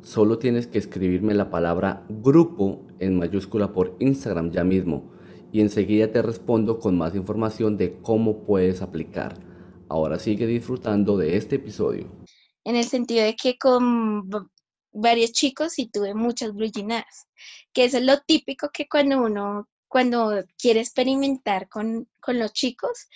[0.03, 5.18] solo tienes que escribirme la palabra grupo en mayúscula por Instagram ya mismo
[5.51, 9.37] y enseguida te respondo con más información de cómo puedes aplicar.
[9.87, 12.07] Ahora sigue disfrutando de este episodio.
[12.63, 14.29] En el sentido de que con
[14.91, 17.27] varios chicos y tuve muchas brujinadas,
[17.73, 23.07] que eso es lo típico que cuando uno, cuando quiere experimentar con, los chicos,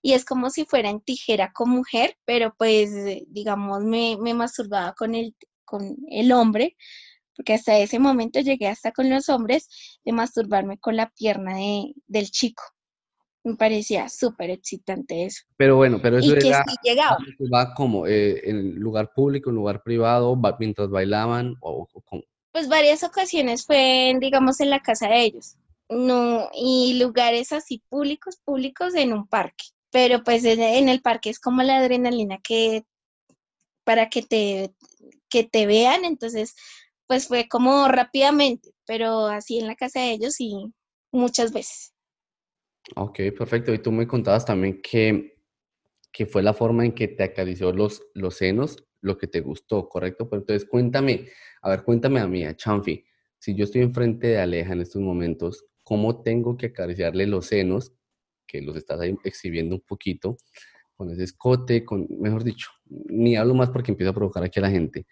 [0.00, 2.90] y es como si fuera en tijera con mujer, pero pues
[3.28, 6.76] digamos me, me masturbaba con el, con el hombre,
[7.36, 9.68] porque hasta ese momento llegué hasta con los hombres
[10.04, 12.62] de masturbarme con la pierna de, del chico.
[13.42, 15.42] Me parecía súper excitante eso.
[15.56, 17.18] Pero bueno, pero eso y que sí llegaba.
[17.52, 21.86] ¿Va como eh, en lugar público, en lugar privado, mientras bailaban o,
[22.52, 25.56] Pues varias ocasiones fue, digamos, en la casa de ellos.
[25.90, 29.66] No, y lugares así públicos, públicos en un parque.
[29.90, 32.84] Pero pues en el parque es como la adrenalina que
[33.84, 34.74] para que te,
[35.28, 36.56] que te vean, entonces
[37.14, 40.52] pues fue como rápidamente, pero así en la casa de ellos y
[41.12, 41.94] muchas veces.
[42.96, 43.72] Ok, perfecto.
[43.72, 45.36] Y tú me contabas también que,
[46.12, 49.88] que fue la forma en que te acarició los, los senos lo que te gustó,
[49.88, 50.28] ¿correcto?
[50.28, 51.28] Pero entonces cuéntame,
[51.62, 53.04] a ver, cuéntame a mí, a Chanfi,
[53.38, 57.92] si yo estoy enfrente de Aleja en estos momentos, ¿cómo tengo que acariciarle los senos,
[58.44, 60.38] que los estás ahí exhibiendo un poquito,
[60.96, 64.62] con ese escote, con, mejor dicho, ni hablo más porque empiezo a provocar aquí a
[64.62, 65.06] la gente.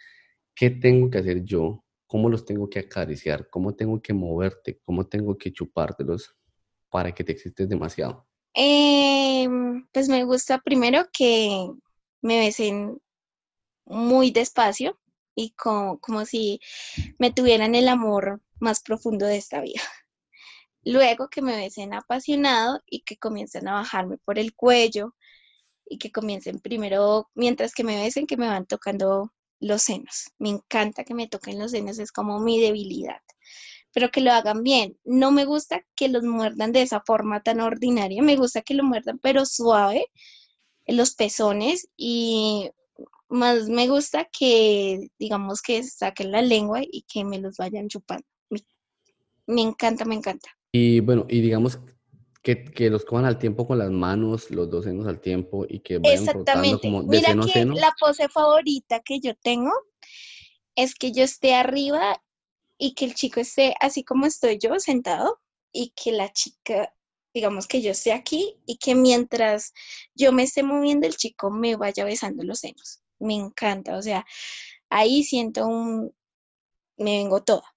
[0.52, 1.84] ¿Qué tengo que hacer yo?
[2.12, 3.48] ¿Cómo los tengo que acariciar?
[3.48, 4.78] ¿Cómo tengo que moverte?
[4.84, 6.36] ¿Cómo tengo que chupártelos
[6.90, 8.28] para que te existes demasiado?
[8.52, 11.70] Em, pues me gusta primero que
[12.20, 13.00] me besen
[13.86, 15.00] muy despacio
[15.34, 16.60] y como, como si
[17.18, 19.80] me tuvieran el amor más profundo de esta vida.
[20.84, 25.14] Luego que me besen apasionado y que comiencen a bajarme por el cuello
[25.86, 30.32] y que comiencen primero, mientras que me besen, que me van tocando los senos.
[30.38, 33.20] Me encanta que me toquen los senos, es como mi debilidad.
[33.94, 34.98] Pero que lo hagan bien.
[35.04, 38.22] No me gusta que los muerdan de esa forma tan ordinaria.
[38.22, 40.06] Me gusta que lo muerdan, pero suave,
[40.86, 41.88] los pezones.
[41.96, 42.70] Y
[43.28, 48.26] más me gusta que, digamos, que saquen la lengua y que me los vayan chupando.
[48.50, 48.60] Me,
[49.46, 50.48] me encanta, me encanta.
[50.72, 51.78] Y bueno, y digamos,
[52.42, 55.98] que, los cojan al tiempo con las manos, los dos senos al tiempo y que
[55.98, 59.70] vayan rotando como de Mira que La pose favorita que yo tengo
[60.74, 62.20] es que yo esté arriba
[62.78, 66.92] y que el chico esté así como estoy yo sentado y que la chica,
[67.32, 69.72] digamos que yo esté aquí y que mientras
[70.14, 73.02] yo me esté moviendo el chico me vaya besando los senos.
[73.20, 74.26] Me encanta, o sea,
[74.88, 76.12] ahí siento un,
[76.96, 77.71] me vengo toda.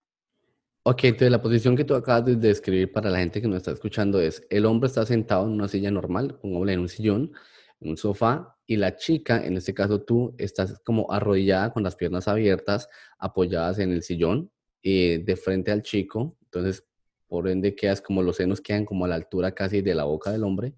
[0.88, 3.72] Ok, entonces la posición que tú acabas de describir para la gente que nos está
[3.72, 7.32] escuchando es, el hombre está sentado en una silla normal, hombre en un sillón,
[7.80, 11.96] en un sofá, y la chica, en este caso tú, estás como arrodillada con las
[11.96, 16.86] piernas abiertas, apoyadas en el sillón, y de frente al chico, entonces
[17.26, 20.32] por ende quedas como los senos quedan como a la altura casi de la boca
[20.32, 20.76] del hombre,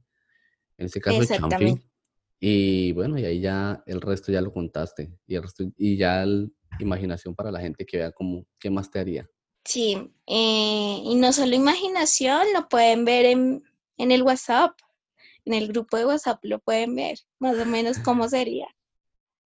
[0.77, 1.81] en este caso champi,
[2.39, 6.25] y bueno, y ahí ya el resto ya lo contaste, y, el resto, y ya
[6.25, 6.47] la
[6.79, 9.29] imaginación para la gente que vea como, ¿qué más te haría?
[9.67, 13.61] Sí, eh, y no solo imaginación, lo pueden ver en,
[13.97, 14.71] el WhatsApp,
[15.43, 18.67] en el grupo de WhatsApp lo pueden ver, más o menos cómo sería.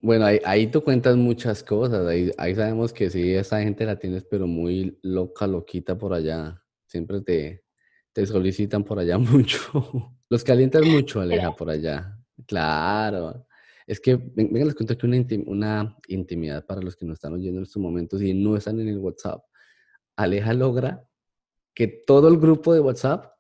[0.01, 3.97] Bueno, ahí, ahí tú cuentas muchas cosas, ahí, ahí sabemos que sí, esa gente la
[3.97, 6.61] tienes, pero muy loca, loquita por allá.
[6.85, 7.63] Siempre te,
[8.11, 10.13] te solicitan por allá mucho.
[10.29, 12.19] Los calientas mucho, Aleja, por allá.
[12.45, 13.47] Claro.
[13.87, 17.59] Es que, venga, les cuento que una, una intimidad para los que nos están oyendo
[17.59, 19.41] en estos momentos y no están en el WhatsApp.
[20.19, 21.07] Aleja logra
[21.73, 23.31] que todo el grupo de WhatsApp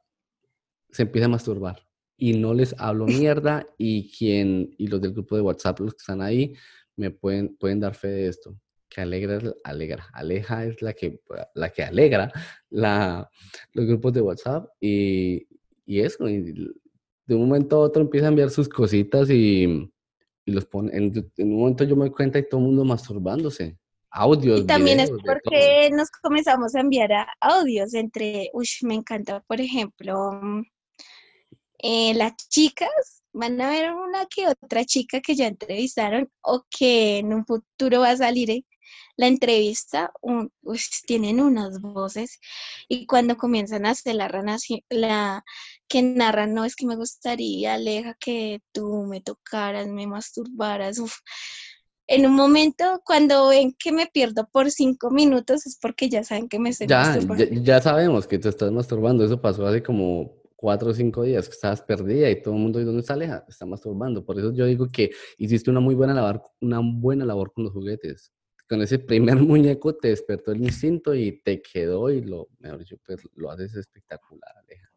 [0.89, 5.35] se empiece a masturbar y no les hablo mierda y quien y los del grupo
[5.35, 6.55] de WhatsApp los que están ahí
[6.95, 8.57] me pueden pueden dar fe de esto.
[8.87, 11.19] Que alegra alegra aleja es la que
[11.53, 12.31] la que alegra
[12.69, 13.29] la,
[13.73, 15.49] los grupos de WhatsApp y,
[15.85, 19.91] y eso de un momento a otro empieza a enviar sus cositas y,
[20.45, 23.77] los pone en, en, un momento yo me doy cuenta y todo el mundo masturbándose
[24.11, 24.61] audios.
[24.61, 30.41] Y también es porque nos comenzamos a enviar audios entre, uy, me encanta, por ejemplo,
[31.79, 32.89] eh, las chicas,
[33.31, 38.01] van a ver una que otra chica que ya entrevistaron o que en un futuro
[38.01, 38.65] va a salir, eh,
[39.17, 40.11] la entrevista,
[40.61, 42.39] pues, tienen unas voces
[42.87, 44.29] y cuando comienzan a hacer la,
[44.89, 45.43] la
[45.89, 51.01] que narran, no es que me gustaría, Aleja, que tú me tocaras, me masturbaras,
[52.11, 56.49] En un momento, cuando ven que me pierdo por cinco minutos, es porque ya saben
[56.49, 57.43] que me estoy ya, masturbando.
[57.45, 59.23] Ya, ya sabemos que te estás masturbando.
[59.23, 62.81] Eso pasó hace como cuatro o cinco días que estabas perdida y todo el mundo,
[62.81, 63.45] ¿y dónde está Aleja?
[63.47, 64.25] Está masturbando.
[64.25, 67.73] Por eso yo digo que hiciste una muy buena labor, una buena labor con los
[67.73, 68.33] juguetes.
[68.67, 72.97] Con ese primer muñeco te despertó el instinto y te quedó y lo, mejor dicho,
[73.05, 74.89] pues lo haces espectacular, Aleja.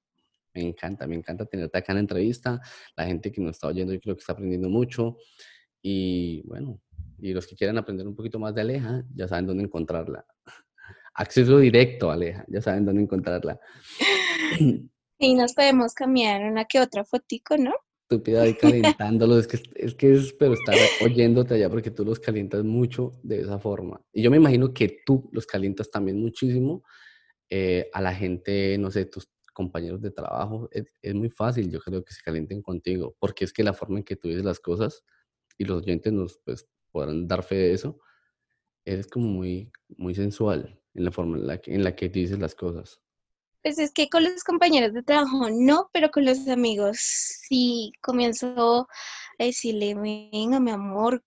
[0.54, 2.58] Me encanta, me encanta tenerte acá en la entrevista.
[2.96, 5.18] La gente que nos está oyendo, yo creo que está aprendiendo mucho.
[5.82, 6.80] Y bueno,
[7.22, 10.26] y los que quieran aprender un poquito más de Aleja, ya saben dónde encontrarla.
[11.14, 13.58] Acceso directo, Aleja, ya saben dónde encontrarla.
[15.24, 17.72] Y nos podemos cambiar una que otra fotico, ¿no?
[18.10, 22.18] Estúpida ahí calentándolos, es que es, que es, pero estar oyéndote allá porque tú los
[22.18, 24.04] calientas mucho de esa forma.
[24.12, 26.82] Y yo me imagino que tú los calientas también muchísimo
[27.48, 30.68] eh, a la gente, no sé, tus compañeros de trabajo.
[30.72, 33.98] Es, es, muy fácil, yo creo que se calienten contigo, porque es que la forma
[33.98, 35.04] en que tú dices las cosas
[35.56, 37.98] y los oyentes nos pues, podrán dar fe de eso,
[38.84, 42.38] eres como muy, muy sensual en la forma en la que, en la que dices
[42.38, 43.00] las cosas.
[43.62, 48.88] Pues es que con los compañeros de trabajo no, pero con los amigos sí comienzo
[49.38, 51.24] a decirle, venga mi amor,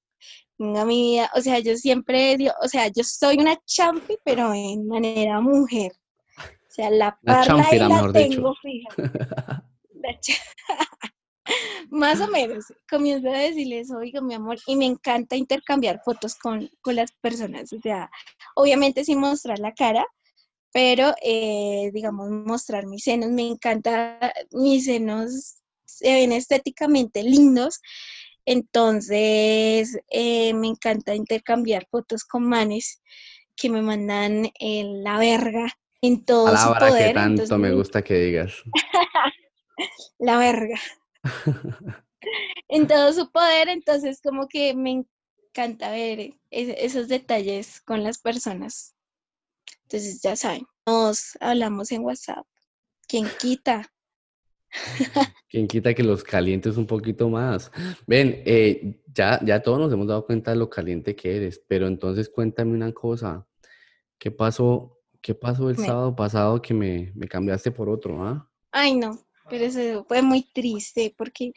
[0.58, 1.32] venga mi vida.
[1.34, 5.94] O sea, yo siempre, digo, o sea, yo soy una champi, pero en manera mujer.
[6.38, 8.90] O sea, la parla y la tengo fija.
[11.92, 16.70] Más o menos, comienzo a decirles, oiga, mi amor, y me encanta intercambiar fotos con,
[16.82, 17.72] con las personas.
[17.74, 18.10] O sea,
[18.56, 20.06] obviamente sin mostrar la cara,
[20.74, 24.20] pero eh, digamos, mostrar mis senos, me encanta,
[24.52, 27.80] mis senos se ven estéticamente lindos,
[28.46, 33.02] entonces eh, me encanta intercambiar fotos con manes
[33.56, 35.68] que me mandan en la verga
[36.02, 37.08] en todo su poder.
[37.08, 38.54] que tanto me gusta que digas.
[40.20, 40.80] la verga.
[42.68, 45.06] En todo su poder, entonces como que me
[45.52, 48.96] encanta ver esos detalles con las personas.
[49.84, 52.46] Entonces ya saben, nos hablamos en WhatsApp.
[53.08, 53.92] ¿Quién quita?
[55.50, 57.72] ¿Quién quita que los calientes un poquito más?
[58.08, 61.88] Ven, eh, ya, ya todos nos hemos dado cuenta de lo caliente que eres, pero
[61.88, 63.48] entonces cuéntame una cosa.
[64.18, 68.24] ¿Qué pasó, qué pasó el sábado pasado que me, cambiaste por otro?
[68.24, 68.50] ¿ah?
[68.72, 71.52] Ay, no, pero eso fue muy triste porque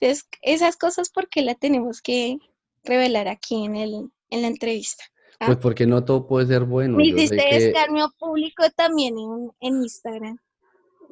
[0.00, 2.38] es, esas cosas porque la tenemos que
[2.84, 5.04] revelar aquí en, el, en la entrevista.
[5.40, 5.46] Ah.
[5.46, 6.96] Pues porque no todo puede ser bueno.
[6.96, 7.72] Me hiciste que...
[8.18, 9.14] público también
[9.60, 10.38] en, Instagram.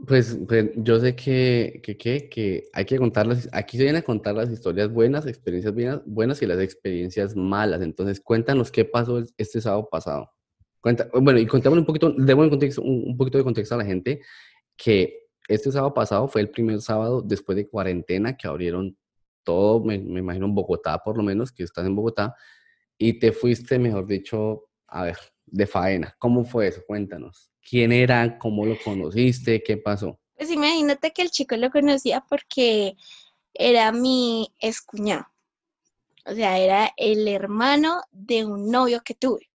[0.07, 4.35] Pues, pues, yo sé que, que, que, hay que contarlas, aquí se vienen a contar
[4.35, 5.75] las historias buenas, experiencias
[6.07, 7.83] buenas, y las experiencias malas.
[7.83, 10.31] Entonces, cuéntanos qué pasó este sábado pasado.
[10.81, 14.20] Cuenta, bueno, y contémosle un poquito, contexto, un, poquito de contexto a la gente
[14.77, 15.22] que
[15.55, 18.96] este sábado pasado fue el primer sábado después de cuarentena que abrieron
[19.44, 22.34] todo, me, imagino en Bogotá por lo menos, que estás en Bogotá,
[22.98, 26.14] y te fuiste, mejor dicho, a ver, de faena.
[26.18, 26.82] ¿Cómo fue eso?
[26.86, 27.50] Cuéntanos.
[27.68, 28.38] ¿Quién era?
[28.38, 29.62] ¿Cómo lo conociste?
[29.62, 30.20] ¿Qué pasó?
[30.36, 32.96] Pues imagínate que el chico lo conocía porque
[33.55, 35.26] era mi escuñado.
[36.24, 39.51] O sea, era el hermano de un novio que tuve.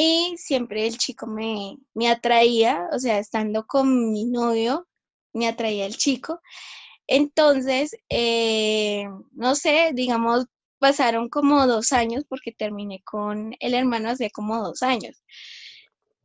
[0.00, 4.86] Y siempre el chico me, me atraía, o sea, estando con mi novio,
[5.32, 6.40] me atraía el chico.
[7.08, 10.46] Entonces, eh, no sé, digamos,
[10.78, 15.20] pasaron como dos años porque terminé con el hermano hace como dos años.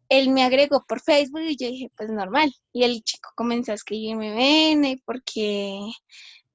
[0.07, 2.53] Él me agregó por Facebook y yo dije, pues normal.
[2.73, 5.79] Y el chico comenzó a escribirme, ven, porque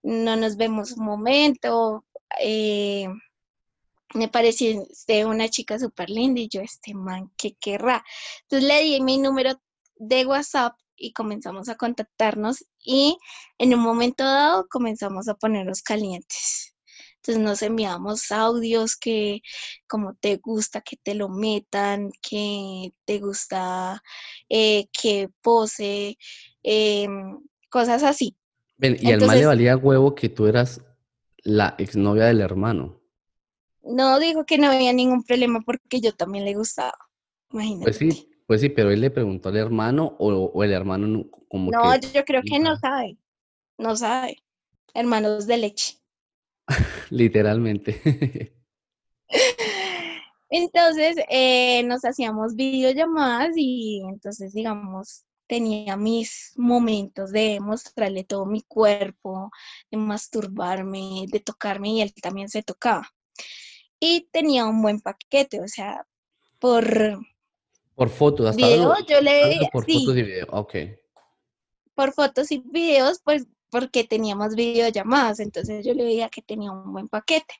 [0.04, 2.04] no nos vemos un momento.
[2.40, 3.08] Eh,
[4.14, 4.86] me pareció
[5.26, 8.04] una chica súper linda y yo, este man, ¿qué querrá?
[8.42, 9.60] Entonces le di mi número
[9.96, 13.18] de WhatsApp y comenzamos a contactarnos y
[13.58, 16.74] en un momento dado comenzamos a ponernos calientes.
[17.16, 19.42] Entonces nos enviamos audios que
[19.86, 24.02] como te gusta que te lo metan, que te gusta
[24.48, 26.16] eh, que pose,
[26.62, 27.38] em,
[27.68, 28.36] cosas así.
[28.80, 30.80] y al mal le valía huevo que tú eras
[31.42, 32.97] la exnovia del hermano.
[33.88, 36.94] No dijo que no había ningún problema porque yo también le gustaba.
[37.52, 37.84] Imagínate.
[37.84, 41.96] Pues sí, pues sí, pero él le preguntó al hermano o, el hermano como no,
[41.98, 43.16] yo creo que no sabe.
[43.78, 44.42] No sabe.
[44.94, 45.98] Hermanos de leche.
[47.10, 48.54] Literalmente.
[50.50, 58.62] Entonces eh, nos hacíamos videollamadas y entonces, digamos, tenía mis momentos de mostrarle todo mi
[58.62, 59.50] cuerpo,
[59.90, 63.10] de masturbarme, de tocarme y él también se tocaba.
[64.00, 66.06] Y tenía un buen paquete, o sea,
[66.58, 66.84] por...
[67.94, 69.68] Por fotos, hasta video, yo le...
[69.72, 70.74] Por fotos y video, ok.
[71.94, 76.92] Por fotos y videos, pues porque teníamos videollamadas, entonces yo le veía que tenía un
[76.92, 77.54] buen paquete.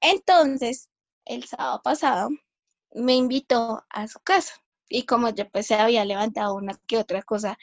[0.00, 0.88] Entonces,
[1.24, 2.30] el sábado pasado
[2.92, 4.54] me invitó a su casa
[4.88, 7.58] y como yo pues se había levantado una que otra cosa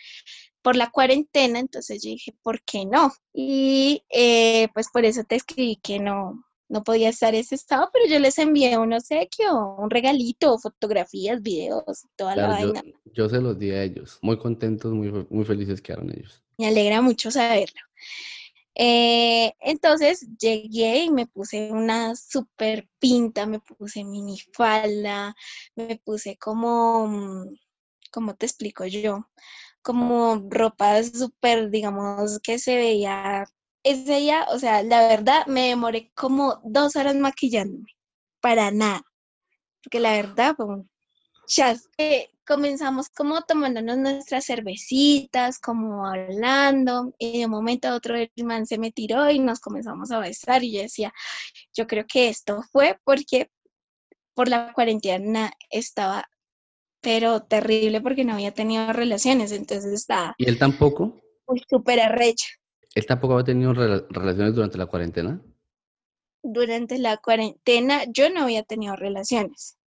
[0.61, 3.13] por la cuarentena, entonces yo dije, ¿por qué no?
[3.33, 8.05] Y eh, pues por eso te escribí que no, no podía estar ese estado, pero
[8.07, 12.83] yo les envié un obsequio, un regalito, fotografías, videos, toda la vaina.
[13.13, 16.43] Yo, se los di a ellos, muy contentos, muy, muy felices quedaron ellos.
[16.57, 17.81] Me alegra mucho saberlo.
[18.77, 25.33] Eh, entonces llegué y me puse una super pinta, me puse minifalda,
[25.75, 27.45] me puse como,
[28.11, 29.29] ¿cómo te explico yo?
[29.81, 33.45] Como ropa súper, digamos, que se veía
[33.85, 37.95] ese día, o sea, la verdad me demoré como dos horas maquillándome,
[38.41, 39.03] para nada,
[39.83, 40.89] porque la verdad fue un
[41.47, 41.87] chas.
[41.99, 48.31] Eh, comenzamos como tomándonos nuestras cervecitas, como hablando, y de un momento a otro el
[48.43, 51.13] man se me tiró y nos comenzamos a besar y yo decía,
[51.71, 53.51] yo creo que esto fue porque
[54.33, 56.25] por la cuarentena estaba
[57.01, 60.33] pero terrible porque no había tenido relaciones, entonces estaba...
[60.39, 61.21] ¿Y él tampoco?
[61.69, 62.47] Súper arrecha.
[62.95, 65.39] ¿Él tampoco había tenido relaciones durante la cuarentena?
[66.41, 69.77] Durante la cuarentena yo no había tenido relaciones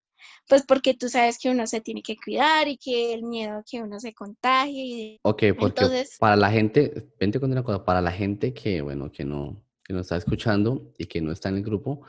[0.48, 3.64] pues porque tú sabes que uno se tiene que cuidar y que el miedo a
[3.68, 5.20] que uno se contagie.
[5.22, 5.84] Ok, porque
[6.18, 9.92] para la gente, vente con una cosa, para la gente que, bueno, que no, que
[9.92, 12.02] no está escuchando y que no está en el grupo,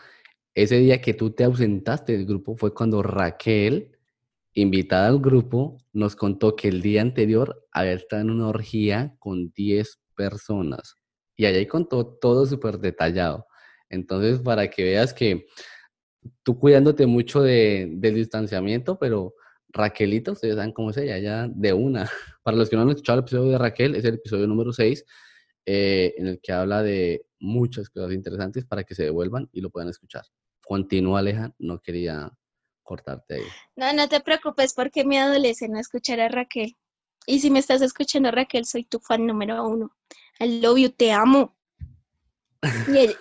[0.56, 3.91] ese día que tú te ausentaste del grupo fue cuando Raquel,
[4.54, 9.52] invitada al grupo, nos contó que el día anterior había estado en una orgía con
[9.52, 10.97] 10 personas.
[11.38, 13.47] Y allá contó todo súper detallado.
[13.89, 15.47] Entonces, para que veas que
[16.43, 19.34] tú cuidándote mucho de, del distanciamiento, pero
[19.70, 22.09] Raquelita, ustedes saben cómo es ella, ya de una.
[22.43, 25.05] Para los que no han escuchado el episodio de Raquel, es el episodio número 6,
[25.65, 29.70] eh, en el que habla de muchas cosas interesantes para que se devuelvan y lo
[29.70, 30.26] puedan escuchar.
[30.61, 32.30] Continúa, Aleja, no quería
[32.84, 33.43] cortarte ahí.
[33.78, 36.76] No, no te preocupes porque me adolescente no escuchar a Raquel.
[37.26, 39.91] Y si me estás escuchando, Raquel, soy tu fan número uno.
[40.39, 41.55] I love you, te amo.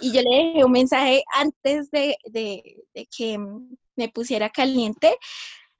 [0.01, 2.17] Y, yo le dejé un mensaje antes de,
[3.17, 3.39] que
[3.97, 5.17] me pusiera caliente.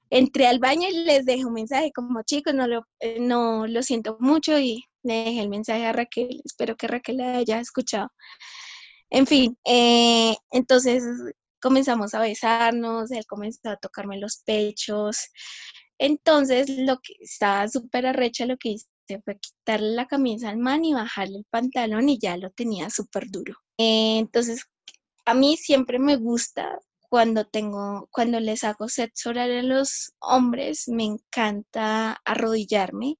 [0.09, 3.83] Entré al baño y les dejé un mensaje como chicos, no lo, eh, no lo
[3.83, 6.41] siento mucho y le dejé el mensaje a Raquel.
[6.43, 8.09] Espero que Raquel la haya escuchado.
[9.09, 11.03] En fin, eh, entonces
[11.61, 15.29] comenzamos a besarnos, él comenzó a tocarme los pechos.
[15.99, 18.87] Entonces, lo que estaba súper arrecha, lo que hice
[19.23, 23.29] fue quitarle la camisa al man y bajarle el pantalón y ya lo tenía súper
[23.29, 23.55] duro.
[23.77, 24.65] Entonces,
[25.25, 26.79] a mí siempre me gusta
[27.09, 33.17] cuando tengo, cuando les hago sexo oral a los hombres, me encanta arrodillarme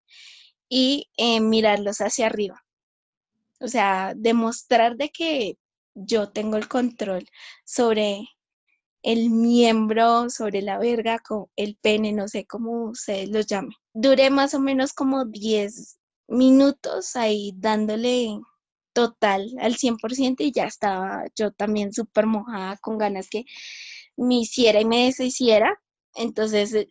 [0.70, 2.64] y eh, mirarlos hacia arriba.
[3.60, 5.58] O sea, demostrar de que
[5.96, 7.28] yo tengo el control
[7.66, 8.28] sobre
[9.04, 13.72] el miembro, sobre la verga, con el pene, no sé cómo ustedes los llamen.
[13.94, 18.40] Duré más o menos como 10 minutos ahí dándole
[18.94, 23.46] total al 100% y ya estaba yo también súper mojada con ganas que
[24.18, 25.80] me hiciera y me deshiciera.
[26.16, 26.90] Entonces, eh,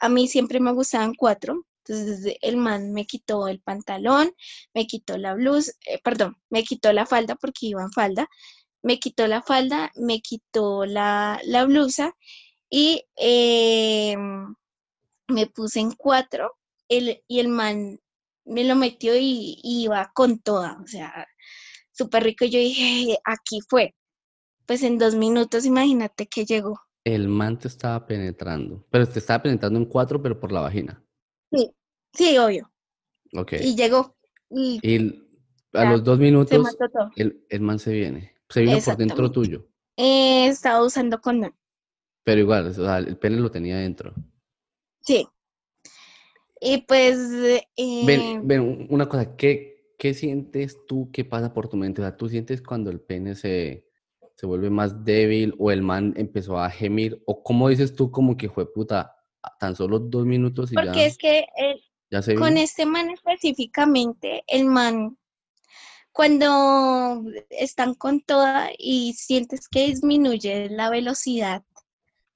[0.00, 1.64] a mí siempre me gustaban cuatro.
[1.84, 4.30] Entonces, el man me quitó el pantalón,
[4.74, 8.28] me quitó la blusa, eh, perdón, me quitó la falda porque iba en falda,
[8.88, 12.16] me quitó la falda, me quitó la, blusa
[12.70, 14.54] y em,
[15.28, 16.52] me puse en cuatro
[16.88, 18.00] el, y el man
[18.46, 21.28] me lo metió y, iba con toda, o sea,
[21.92, 22.46] súper rico.
[22.46, 23.94] Yo dije, aquí fue.
[24.64, 26.80] Pues en dos minutos, imagínate que llegó.
[27.04, 31.04] El man te estaba penetrando, pero te estaba penetrando en cuatro, pero por la vagina.
[31.52, 31.70] Sí,
[32.14, 32.72] sí, obvio.
[33.34, 33.52] Ok.
[33.60, 34.16] Y llegó.
[34.48, 34.80] Y,
[35.74, 36.66] a los dos minutos,
[37.16, 38.37] el, el man se viene.
[38.48, 39.68] Se vino por dentro tuyo.
[39.96, 41.54] Eh, estaba usando condón.
[42.24, 44.14] Pero igual, o sea, el pene lo tenía dentro.
[45.00, 45.26] Sí.
[46.60, 47.18] Y pues...
[48.06, 52.00] Ven, ven, una cosa, ¿qué, ¿qué sientes tú ¿Qué pasa por tu mente?
[52.00, 53.86] O sea, ¿tú sientes cuando el pene se,
[54.34, 57.22] se vuelve más débil o el man empezó a gemir?
[57.26, 59.16] ¿O cómo dices tú como que fue puta,
[59.58, 61.46] tan solo dos minutos y Porque es que
[62.38, 65.18] con este man específicamente, el man
[66.18, 71.62] cuando están con toda y sientes que disminuye la velocidad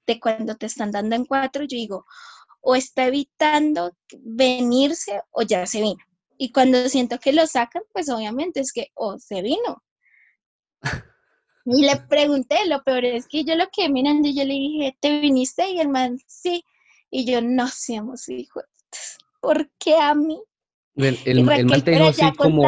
[0.06, 2.06] de cuando te están dando en cuatro, yo digo,
[2.60, 5.98] o está evitando venirse o ya se vino.
[6.38, 9.82] Y cuando siento que lo sacan, pues obviamente es que o se vino.
[11.64, 14.96] Y le pregunté, lo peor es que yo lo que mirando y yo le dije,
[15.00, 15.70] ¿te viniste?
[15.70, 16.64] Y el man, sí.
[17.10, 18.64] Y yo, no seamos hijos.
[19.40, 20.40] ¿Por qué a mí?
[20.94, 22.62] el, el, man te dijo así como...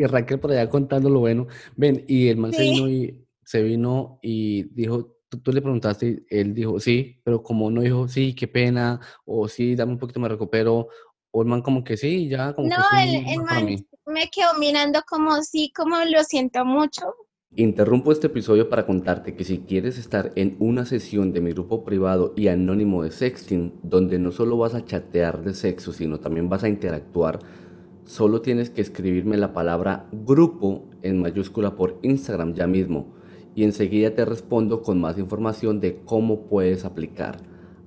[0.00, 1.46] Y Raquel por allá contando lo bueno.
[1.76, 6.54] Ven, y el man se vino y se vino y dijo, tú, le preguntaste, él
[6.54, 10.28] dijo, sí, pero como no dijo, sí, qué pena, o sí, dame un poquito, me
[10.28, 10.88] recupero,
[11.30, 13.66] o el man como que sí, ya, como no, que sí, el, el man
[14.06, 17.14] me quedó mirando como sí, como lo siento mucho.
[17.56, 21.84] Interrumpo este episodio para contarte que si quieres estar en una sesión de mi grupo
[21.84, 26.48] privado y anónimo de sexting, donde no solo vas a chatear de sexo, sino también
[26.48, 27.40] vas a interactuar,
[28.10, 33.14] solo tienes que escribirme la palabra grupo en mayúscula por Instagram ya mismo
[33.54, 37.40] y enseguida te respondo con más información de cómo puedes aplicar.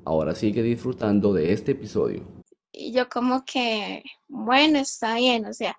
[0.05, 2.23] Ahora sigue disfrutando de este episodio.
[2.71, 5.77] Y yo como que, bueno, está bien, o sea,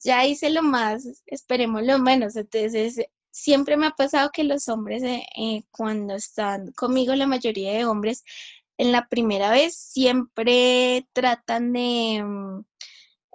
[0.00, 2.34] ya hice lo más, esperemos lo menos.
[2.34, 3.00] Entonces,
[3.30, 7.84] siempre me ha pasado que los hombres, eh, eh, cuando están conmigo, la mayoría de
[7.84, 8.24] hombres,
[8.76, 12.64] en la primera vez siempre tratan de, mm,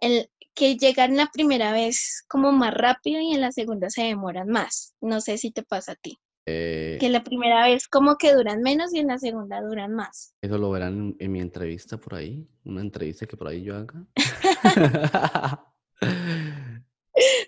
[0.01, 4.49] el, que llegan la primera vez como más rápido y en la segunda se demoran
[4.49, 4.95] más.
[4.99, 6.19] No sé si te pasa a ti.
[6.47, 10.33] Eh, que la primera vez como que duran menos y en la segunda duran más.
[10.41, 14.03] Eso lo verán en, mi entrevista por ahí, una entrevista que por ahí yo haga.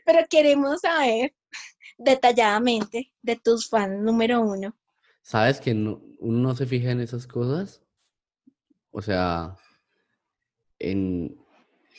[0.06, 1.34] Pero queremos saber
[1.98, 4.76] detalladamente de tus fans número uno.
[5.24, 7.82] ¿Sabes que uno no se fija en esas cosas?
[8.92, 9.56] O sea,
[10.78, 11.40] en,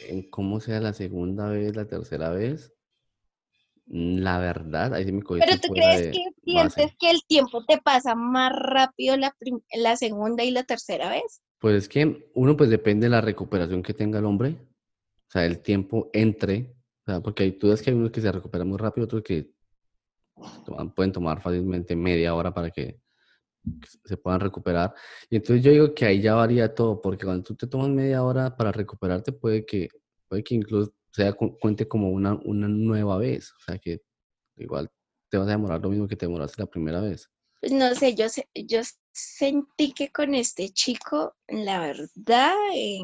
[0.08, 2.72] en cómo sea la segunda vez, la tercera vez,
[3.86, 8.14] la verdad, ahí sí me Pero tú crees que sientes que el tiempo te pasa
[8.14, 9.34] más rápido la,
[9.74, 11.42] la segunda y la tercera vez?
[11.58, 14.56] Pues es que uno pues depende de la recuperación que tenga el hombre,
[15.28, 16.72] o sea, el tiempo entre,
[17.02, 19.50] o sea, porque hay dudas que hay unos que se recuperan muy rápido, otros que
[20.94, 23.00] pueden tomar fácilmente media hora para que
[24.04, 24.94] se puedan recuperar.
[25.28, 28.22] Y entonces yo digo que ahí ya varía todo, porque cuando tú te tomas media
[28.22, 29.88] hora para recuperarte, puede que,
[30.28, 33.52] puede que incluso sea cuente como una, una nueva vez.
[33.52, 34.02] O sea que
[34.56, 34.90] igual
[35.28, 37.30] te vas a demorar lo mismo que te demoraste la primera vez.
[37.60, 38.80] Pues no sé, yo, yo
[39.12, 43.02] sentí que con este chico, la verdad, eh,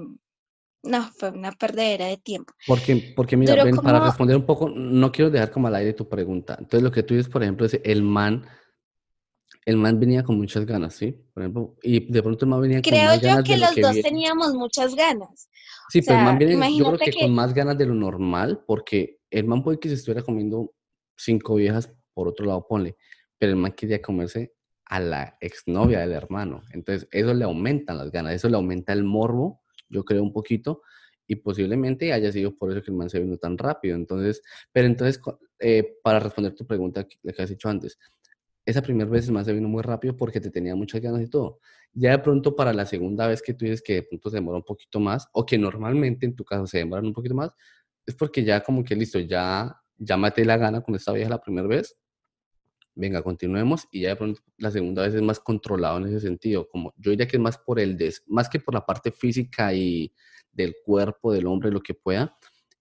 [0.83, 2.55] no, fue una perdedera de tiempo.
[2.67, 6.57] Porque, porque mira, para responder un poco, no quiero dejar como al aire tu pregunta.
[6.59, 8.47] Entonces, lo que tú dices, por ejemplo, es el man
[9.67, 11.13] el man venía con muchas ganas, ¿sí?
[11.35, 13.21] Por ejemplo, y de pronto el man venía con más ganas.
[13.21, 15.51] Creo yo que los dos teníamos muchas ganas.
[15.89, 19.19] Sí, pero el man viene, yo creo que, con más ganas de lo normal, porque
[19.29, 20.73] el man puede que se estuviera comiendo
[21.17, 22.97] cinco viejas, por otro lado, ponle,
[23.39, 24.55] pero el man quería comerse
[24.85, 26.63] a la exnovia del hermano.
[26.73, 30.83] Entonces, eso le aumentan las ganas, eso le aumenta el morbo, yo creo un poquito,
[31.27, 33.97] y posiblemente haya sido por eso que el man se vino tan rápido.
[33.97, 35.21] Entonces, pero entonces,
[35.59, 37.99] eh, para responder tu pregunta que has dicho antes,
[38.67, 41.61] esa primera vez más se vino muy rápido porque te tenía muchas ganas y todo.
[41.93, 44.59] Ya de pronto para la segunda vez que tú dices que de pronto se demora
[44.59, 47.53] un poquito más o que normalmente en tu caso se demoran un poquito más,
[48.05, 51.41] es porque ya como que listo, ya, ya maté la gana con esta vieja la
[51.41, 51.97] primera vez.
[52.97, 56.69] Venga, continuemos y ya de pronto la segunda vez es más controlado en ese sentido.
[56.69, 59.73] Como yo diría que es más por el des, más que por la parte física
[59.73, 60.13] y
[60.51, 62.37] del cuerpo del hombre, lo que pueda,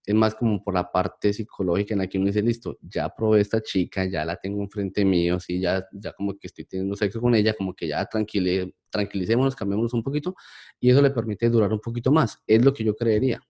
[0.06, 3.42] es más como por la parte psicológica en la que uno dice, listo, ya probé
[3.42, 7.20] esta chica, ya la tengo enfrente mío, sí, ya, ya como que estoy teniendo sexo
[7.22, 10.36] con ella, como que ya tranquile, tranquilicémonos, cambiémonos un poquito,
[10.80, 13.42] y eso le permite durar un poquito más, es lo que yo creería.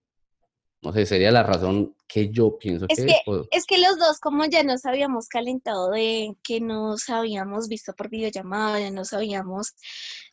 [0.81, 3.21] No sé, sería la razón que yo pienso es que,
[3.51, 3.65] es.
[3.65, 8.79] que los dos, como ya nos habíamos calentado de que nos habíamos visto por videollamada,
[8.79, 9.73] ya nos habíamos,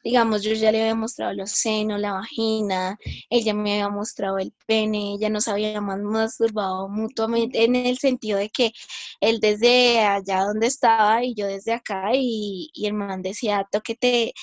[0.05, 2.99] digamos, yo ya le había mostrado los senos, la vagina,
[3.31, 8.51] ella me había mostrado el pene, ya nos habíamos masturbado mutuamente en el sentido de
[8.51, 8.73] que
[9.21, 14.35] él desde allá donde estaba y yo desde acá y, y el man decía, toquete,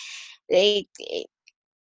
[0.48, 1.26] eh, eh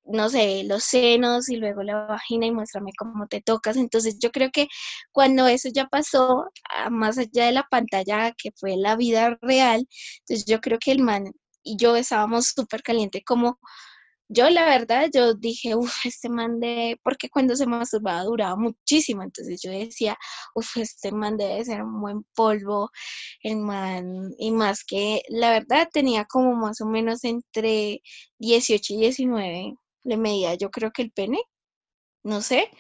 [0.09, 3.77] no sé, los senos y luego la vagina y muéstrame cómo te tocas.
[3.77, 4.69] Entonces yo creo que
[5.13, 6.47] cuando eso ya pasó,
[6.91, 9.87] más allá de la pantalla que fue la vida real,
[10.21, 11.33] entonces yo creo que el man
[11.63, 13.59] y yo estábamos súper caliente como
[14.29, 19.23] yo la verdad, yo dije, uff, este man de, porque cuando se masturbaba duraba muchísimo,
[19.23, 20.17] entonces yo decía,
[20.55, 22.91] uff, este man debe ser un buen polvo,
[23.43, 28.03] el man, y más que, la verdad tenía como más o menos entre
[28.39, 29.75] 18 y 19
[30.09, 31.39] le medía yo creo que el pene,
[32.25, 32.71] no sé,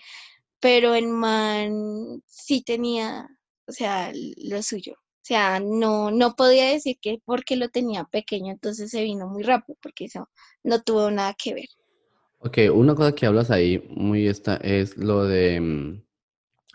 [0.61, 3.29] pero el man sí tenía,
[3.67, 4.95] o sea, lo suyo.
[4.95, 9.43] O sea, no, no podía decir que porque lo tenía pequeño, entonces se vino muy
[9.43, 10.29] rápido, porque eso
[10.65, 11.69] no tuvo nada que ver.
[12.41, 16.03] Ok, una cosa que hablas ahí muy esta es lo de mm,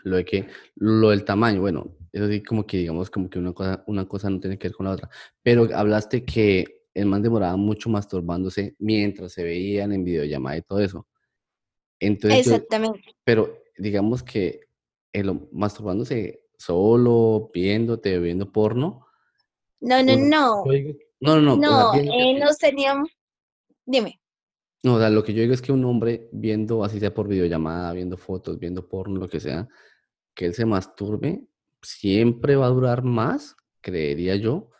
[0.04, 1.60] lo de que lo del tamaño.
[1.60, 4.68] Bueno, Eso sí, como que digamos, como que una cosa, una cosa no tiene que
[4.68, 5.10] ver con la otra.
[5.42, 10.80] Pero hablaste que el man demoraba mucho masturbándose mientras se veían en videollamada y todo
[10.80, 11.06] eso.
[11.98, 13.02] Entonces, Exactamente.
[13.24, 14.60] pero digamos que
[15.12, 19.06] el, masturbándose solo, viéndote, viendo porno.
[19.80, 20.64] No, no, no.
[21.20, 21.56] No, no, no.
[21.56, 23.10] No, eh, nos teníamos.
[23.84, 24.20] Dime.
[24.82, 27.26] No, o sea, lo que yo digo es que un hombre viendo, así sea por
[27.26, 29.66] videollamada, viendo fotos, viendo porno, lo que sea,
[30.34, 31.46] que él se masturbe,
[31.80, 34.70] siempre va a durar más, creería yo,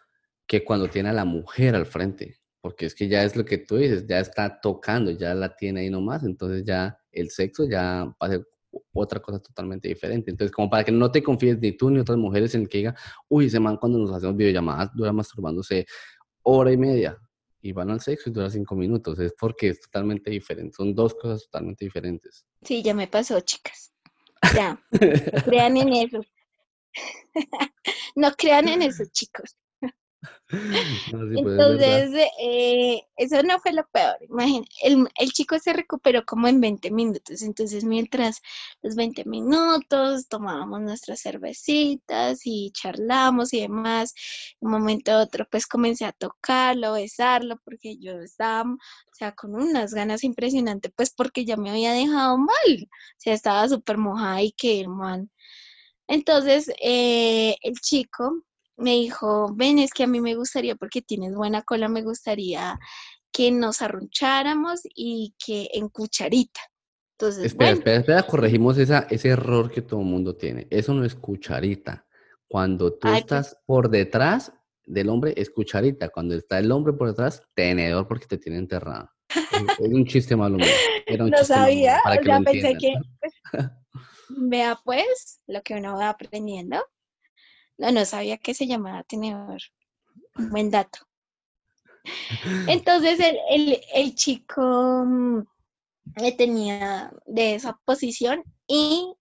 [0.47, 2.38] que cuando tiene a la mujer al frente.
[2.61, 5.80] Porque es que ya es lo que tú dices, ya está tocando, ya la tiene
[5.80, 8.47] ahí nomás, entonces ya el sexo ya va a ser
[8.92, 10.30] otra cosa totalmente diferente.
[10.30, 12.78] Entonces, como para que no te confíes ni tú ni otras mujeres en el que
[12.78, 12.97] diga,
[13.28, 15.86] uy, ese man cuando nos hacemos videollamadas dura masturbándose
[16.42, 17.18] hora y media
[17.61, 19.18] y van al sexo y dura cinco minutos.
[19.18, 20.74] Es porque es totalmente diferente.
[20.76, 22.45] Son dos cosas totalmente diferentes.
[22.62, 23.92] Sí, ya me pasó, chicas.
[24.55, 26.20] Ya, no crean en eso.
[28.16, 29.57] no crean en eso, chicos.
[31.12, 34.16] Entonces, eh, eso no fue lo peor.
[34.28, 37.42] Imagínate, el, chico se recuperó como en 20 minutos.
[37.42, 38.40] Entonces, mientras
[38.82, 44.14] los 20 minutos tomábamos nuestras cervecitas y charlamos y demás,
[44.60, 49.54] un momento a otro, pues comencé a tocarlo, besarlo, porque yo estaba, o sea, con
[49.54, 52.88] unas ganas impresionantes, pues porque ya me había dejado mal.
[52.88, 55.30] O sea, estaba súper mojada y que el man.
[56.08, 58.44] Entonces, eh, el chico
[58.76, 62.78] me dijo, ven, es que a mí me gustaría, porque tienes buena cola, me gustaría
[63.32, 66.60] que nos arruncháramos y que en cucharita.
[67.18, 70.66] Entonces, espera, espera, espera, corregimos esa, ese error que todo el mundo tiene.
[70.70, 72.06] Eso no es cucharita.
[72.48, 74.52] Cuando tú pues estás por detrás
[74.84, 76.08] del hombre, es cucharita.
[76.08, 79.10] Cuando está el hombre por detrás, tenedor porque te tiene enterrado.
[79.30, 80.58] es, un chiste malo.
[81.06, 82.94] Era un no sabía, o pensé que...
[84.28, 86.84] vea pues lo que uno va aprendiendo.
[87.78, 89.60] No, no sabía que se llamaba tenedor.
[90.34, 90.98] Buen dato.
[92.68, 93.18] Entonces
[93.50, 95.44] el, chico mm,
[96.20, 99.14] me tenía de esa posición y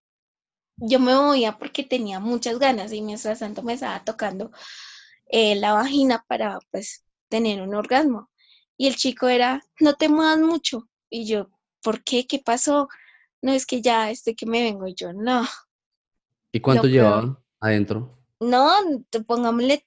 [0.78, 4.52] yo me movía porque tenía muchas ganas y mientras tanto me estaba tocando
[5.28, 8.30] eh, la vagina para pues tener un orgasmo.
[8.78, 10.90] Y el chico era, no te muevas mucho.
[11.10, 11.50] Y yo,
[11.82, 12.28] ¿por qué?
[12.28, 12.90] ¿Qué pasó?
[13.42, 14.88] No, es que ya estoy que me vengo.
[14.88, 15.46] Y yo, no.
[16.52, 18.23] ¿Y cuánto llevaba adentro?
[18.44, 18.72] No,
[19.26, 19.86] pongámosle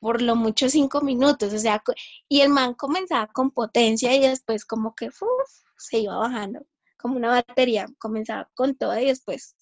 [0.00, 1.82] por lo mucho cinco minutos, o sea,
[2.28, 5.10] y el man comenzaba con potencia y después como que
[5.78, 6.66] se iba bajando,
[6.96, 9.54] como una batería, comenzaba con todo y después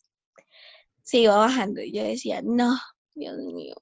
[1.03, 1.83] se iba bajando.
[1.83, 2.79] Y yo decía, no,
[3.15, 3.75] Dios mío,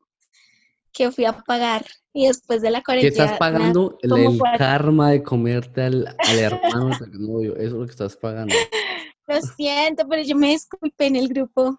[0.93, 1.84] que fui a pagar.
[2.12, 3.14] Y después de la cuarentena.
[3.14, 3.97] ¿Qué estás pagando?
[4.03, 8.55] El, karma de comerte al, hermano del novio, eso es lo que estás pagando.
[9.28, 11.78] Lo siento, pero yo me disculpé en el grupo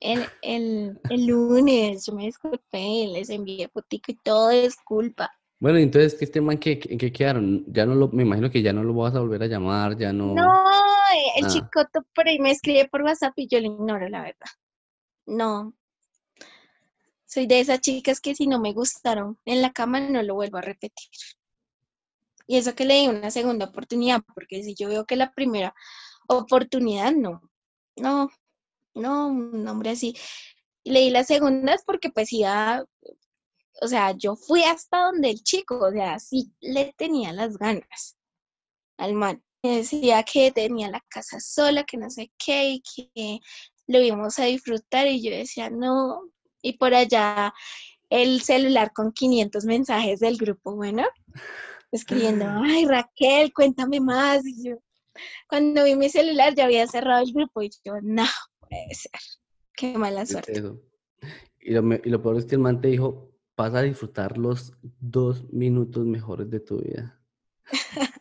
[0.00, 5.30] el, el, lunes, yo me disculpé, les envié fotico y todo es culpa.
[5.58, 7.64] Bueno, entonces, ¿qué este man qué, qué quedaron?
[7.68, 10.10] Ya no lo, me imagino que ya no lo vas a volver a llamar, ya
[10.12, 10.34] no.
[10.34, 10.64] No,
[11.36, 11.48] el ah.
[11.48, 14.48] chico por ahí me escribe por WhatsApp y yo le ignoro, la verdad.
[15.26, 15.74] No.
[17.26, 20.56] Soy de esas chicas que si no me gustaron en la cama no lo vuelvo
[20.56, 21.10] a repetir.
[22.46, 25.74] Y eso que le di una segunda oportunidad, porque si yo veo que la primera
[26.26, 27.42] oportunidad no,
[27.96, 28.30] no,
[29.00, 30.14] no, un nombre así.
[30.84, 32.84] Leí las segundas porque pues iba,
[33.82, 38.16] o sea, yo fui hasta donde el chico, o sea, sí le tenía las ganas
[38.98, 39.42] al man.
[39.62, 43.40] Me decía que tenía la casa sola, que no sé qué, y que
[43.86, 46.22] lo íbamos a disfrutar y yo decía, no,
[46.62, 47.52] y por allá
[48.10, 51.06] el celular con 500 mensajes del grupo, bueno,
[51.92, 54.46] escribiendo, ay Raquel, cuéntame más.
[54.46, 54.76] Y yo,
[55.48, 58.26] cuando vi mi celular ya había cerrado el grupo y yo, no,
[58.70, 59.20] puede ser.
[59.74, 60.62] Qué mala suerte.
[61.60, 64.72] Y lo, y lo peor es que el man te dijo, vas a disfrutar los
[65.00, 67.20] dos minutos mejores de tu vida.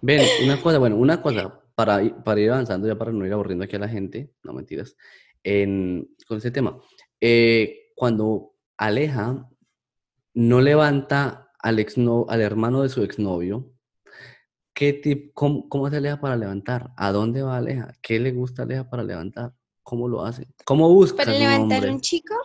[0.00, 3.64] Ven, una cosa, bueno, una cosa, para, para ir avanzando, ya para no ir aburriendo
[3.64, 4.96] aquí a la gente, no mentiras,
[5.42, 6.80] en, con ese tema.
[7.20, 9.48] Eh, cuando Aleja
[10.34, 13.72] no levanta al, ex al hermano de su exnovio,
[14.78, 16.92] ¿Qué tip, cómo, se aleja para levantar?
[16.96, 17.96] ¿A dónde va Aleja?
[18.00, 19.52] ¿Qué le gusta a Aleja para levantar?
[19.82, 20.46] ¿Cómo lo hace?
[20.64, 21.16] ¿Cómo busca?
[21.16, 22.36] ¿Para levantar un chico?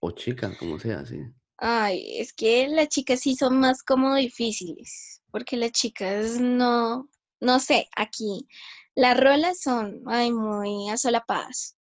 [0.00, 1.22] O chica, como sea, sí.
[1.56, 7.08] Ay, es que las chicas sí son más como difíciles, porque las chicas no,
[7.40, 8.46] no sé, aquí
[8.94, 11.78] las rolas son ay, muy asolapadas.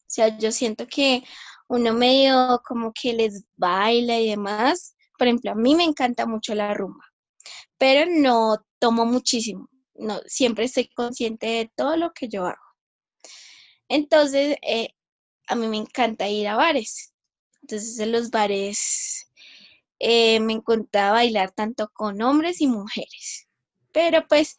[0.00, 1.24] O sea, yo siento que
[1.68, 4.94] uno medio como que les baila y demás.
[5.16, 7.06] Por ejemplo, a mí me encanta mucho la rumba,
[7.78, 9.70] pero no tomo muchísimo.
[9.94, 12.62] No, siempre estoy consciente de todo lo que yo hago.
[13.88, 14.90] Entonces, eh,
[15.46, 17.14] a mí me encanta ir a bares.
[17.62, 19.30] Entonces en los bares
[19.98, 23.48] eh, me encanta bailar tanto con hombres y mujeres.
[23.90, 24.58] Pero pues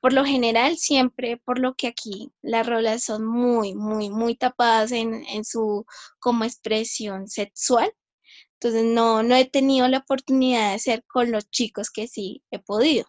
[0.00, 4.92] por lo general siempre, por lo que aquí las rolas son muy, muy, muy tapadas
[4.92, 5.86] en, su
[6.18, 7.90] como expresión sexual.
[8.54, 12.58] Entonces no, no he tenido la oportunidad de ser con los chicos que sí he
[12.58, 13.06] podido.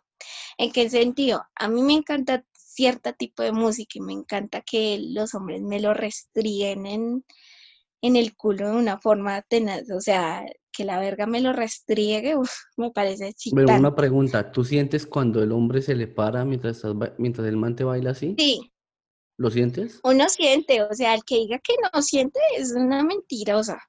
[0.57, 1.43] ¿En qué sentido?
[1.55, 5.79] A mí me encanta cierto tipo de música y me encanta que los hombres me
[5.79, 7.25] lo restriguen en,
[8.01, 9.89] en el culo de una forma tenaz.
[9.91, 12.35] O sea, que la verga me lo restriegue,
[12.77, 13.65] me parece excitante.
[13.67, 16.81] Pero una pregunta, ¿tú sientes cuando el hombre se le para mientras,
[17.17, 18.35] mientras el man te baila así?
[18.37, 18.71] Sí.
[19.37, 19.99] ¿Lo sientes?
[20.03, 23.79] Uno siente, o sea, el que diga que no siente es una mentirosa.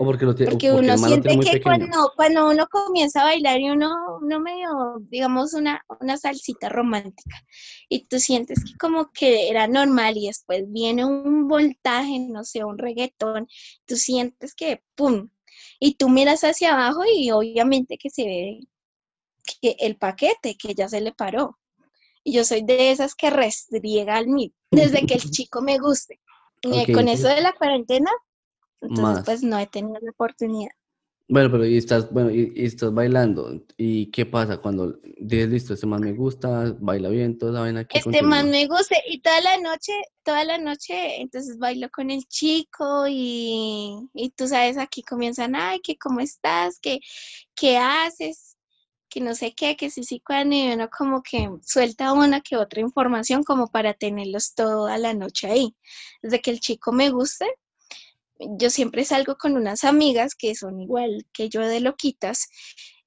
[0.00, 3.68] O porque lo tiene Porque uno siente que cuando, cuando uno comienza a bailar y
[3.68, 7.44] uno, uno medio, digamos, una, una salsita romántica,
[7.86, 12.64] y tú sientes que como que era normal y después viene un voltaje, no sé,
[12.64, 13.46] un reggaetón,
[13.84, 15.28] tú sientes que, ¡pum!,
[15.78, 18.60] y tú miras hacia abajo y obviamente que se ve
[19.60, 21.58] que el paquete que ya se le paró.
[22.24, 26.20] Y yo soy de esas que restriega al mí desde que el chico me guste.
[26.62, 28.10] Y con eso de la cuarentena,
[28.80, 30.70] entonces pues no he tenido la oportunidad.
[31.32, 33.64] Bueno, pero y estás, bueno, y, estás bailando.
[33.76, 37.86] ¿Y qué pasa cuando dices, listo, este man me gusta, baila bien, toda la vaina?
[37.88, 39.92] Este man me gusta y toda la noche,
[40.24, 45.78] toda la noche, entonces bailo con el chico y, y tú sabes, aquí comienzan, ay,
[45.80, 46.98] que cómo estás, que
[47.54, 48.56] qué haces,
[49.08, 52.56] que no sé qué, que sí, sí, cuando y uno como que suelta una que
[52.56, 55.76] otra información como para tenerlos toda la noche ahí.
[56.22, 57.46] Desde que el chico me guste,
[58.58, 62.48] yo siempre salgo con unas amigas que son igual que yo de loquitas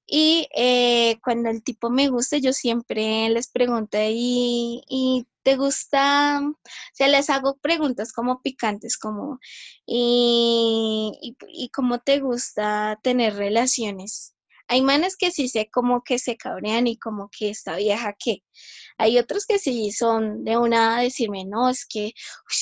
[0.05, 6.39] y eh, cuando el tipo me gusta, yo siempre les pregunto, ¿y, te gusta?
[6.41, 6.55] O
[6.93, 9.39] sea, les hago preguntas como picantes, como,
[9.86, 14.36] ¿y, y, cómo te gusta tener relaciones?
[14.67, 18.43] Hay manes que sí sé como que se cabrean y como que esta vieja que.
[18.97, 22.13] Hay otros que sí son de una decirme, no, es que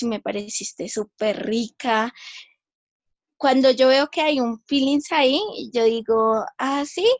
[0.03, 2.13] me pareciste súper rica,
[3.41, 5.41] cuando yo veo que hay un feelings ahí,
[5.73, 7.11] yo digo, ah, sí,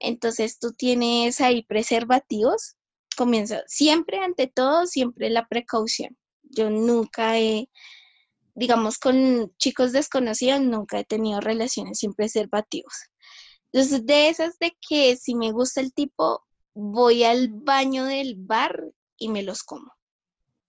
[0.00, 2.74] entonces tú tienes ahí preservativos,
[3.16, 6.18] comienza siempre, ante todo, siempre la precaución.
[6.42, 7.70] Yo nunca he,
[8.56, 12.92] digamos, con chicos desconocidos, nunca he tenido relaciones sin preservativos.
[13.72, 16.44] Entonces, de esas de que si me gusta el tipo,
[16.74, 19.92] voy al baño del bar y me los como.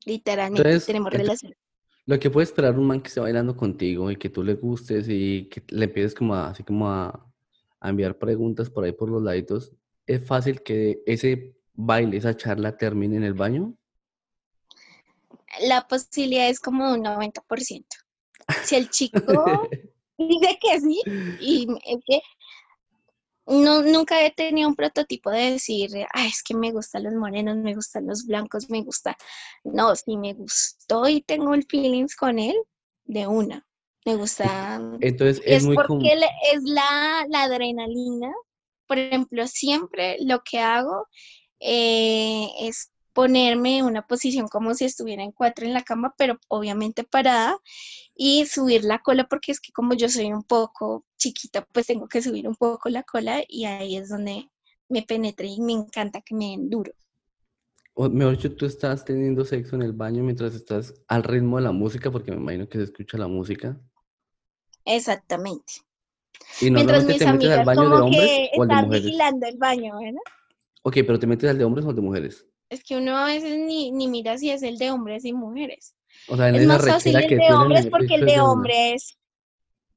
[0.06, 1.58] Literalmente tenemos relaciones.
[2.06, 5.08] Lo que puede esperar un man que esté bailando contigo y que tú le gustes
[5.08, 7.28] y que le empieces como así como a,
[7.84, 9.72] enviar preguntas por ahí por los laditos,
[10.06, 13.74] ¿es fácil que ese baile, esa charla termine en el baño?
[15.62, 17.86] La posibilidad es como un 90%.
[18.64, 19.68] Si el chico
[20.18, 21.02] dice que sí,
[21.40, 22.22] y es que
[23.52, 27.58] no, nunca he tenido un prototipo de decir, ah, es que me gustan los morenos,
[27.58, 29.18] me gustan los blancos, me gusta.
[29.64, 32.56] No, si me gustó y tengo el feelings con él,
[33.04, 33.68] de una.
[34.06, 34.46] Me gusta.
[35.02, 36.14] Entonces es, muy porque
[36.54, 38.32] es la, la, adrenalina.
[38.88, 41.08] Por ejemplo, siempre lo que hago
[41.60, 46.40] eh, es ponerme en una posición como si estuviera en cuatro en la cama, pero
[46.48, 47.58] obviamente parada,
[48.16, 52.08] y subir la cola, porque es que como yo soy un poco chiquita, pues tengo
[52.08, 54.50] que subir un poco la cola y ahí es donde
[54.90, 56.92] me penetre y me encanta que me den duro.
[57.94, 61.64] O mejor dicho, tú estás teniendo sexo en el baño mientras estás al ritmo de
[61.64, 63.80] la música, porque me imagino que se escucha la música.
[64.86, 65.74] Exactamente.
[66.62, 69.04] ¿Y mientras mis te metes al baño de hombres o al de mujeres?
[69.04, 70.22] vigilando el baño, ¿verdad?
[70.84, 72.48] Ok, pero ¿te metes al de hombres o al de mujeres?
[72.72, 75.94] Es que uno a veces ni, ni mira si es el de hombres y mujeres.
[76.30, 79.18] O sea, es más fácil el de hombres porque el de hombres,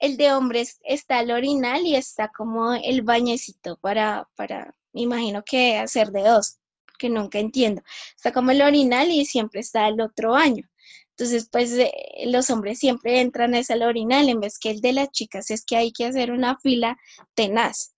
[0.01, 5.45] el de hombres está el orinal y está como el bañecito para, para, me imagino
[5.45, 6.59] que hacer de dos,
[6.99, 7.81] que nunca entiendo.
[8.17, 10.69] Está como el orinal y siempre está el otro baño.
[11.11, 11.93] Entonces, pues eh,
[12.27, 15.65] los hombres siempre entran a ese orinal en vez que el de las chicas es
[15.65, 16.99] que hay que hacer una fila
[17.35, 17.95] tenaz.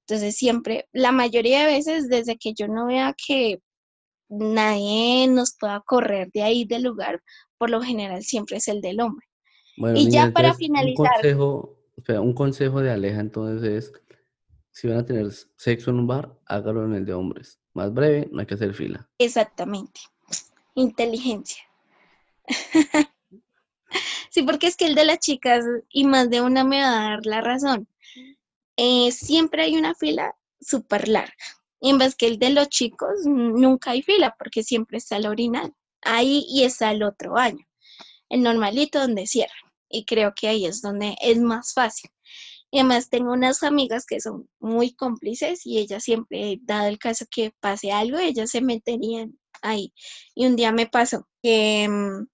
[0.00, 3.62] Entonces, siempre, la mayoría de veces, desde que yo no vea que
[4.28, 7.22] nadie nos pueda correr de ahí del lugar,
[7.56, 9.26] por lo general siempre es el del hombre.
[9.94, 11.06] y ya para finalizar.
[11.06, 11.78] Un consejo,
[12.20, 13.92] un consejo de Aleja entonces es,
[14.70, 17.58] si van a tener sexo en un bar, hágalo en el de hombres.
[17.74, 19.08] Más breve, no hay que hacer fila.
[19.18, 20.00] Exactamente.
[20.74, 21.62] Inteligencia.
[24.30, 27.10] sí, porque es que el de las chicas, y más de una me va a
[27.10, 27.88] dar la razón,
[28.76, 31.34] eh, siempre hay una fila súper larga.
[31.80, 35.72] Y en el de los chicos, nunca hay fila porque siempre está el orinal.
[36.02, 37.66] Ahí y está el otro baño,
[38.28, 39.56] el normalito donde cierran.
[39.90, 42.10] y creo que ahí es donde es más fácil.
[42.70, 47.24] Y además tengo unas amigas que son muy cómplices y ellas siempre, dado el caso
[47.30, 49.94] que pase algo, ellas se meterían ahí.
[50.34, 52.26] Y un día me pasó que mm,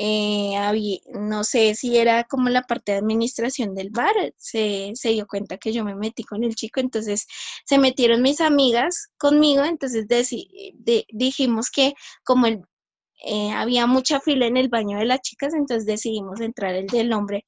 [0.00, 5.08] eh, había, no sé si era como la parte de administración del bar, se, se,
[5.08, 7.26] dio cuenta que yo me metí con el chico, entonces
[7.64, 10.06] se metieron mis amigas conmigo, entonces
[11.08, 16.40] dijimos que como eh, había mucha fila en el baño de las chicas, entonces decidimos
[16.40, 17.44] entrar el del hombre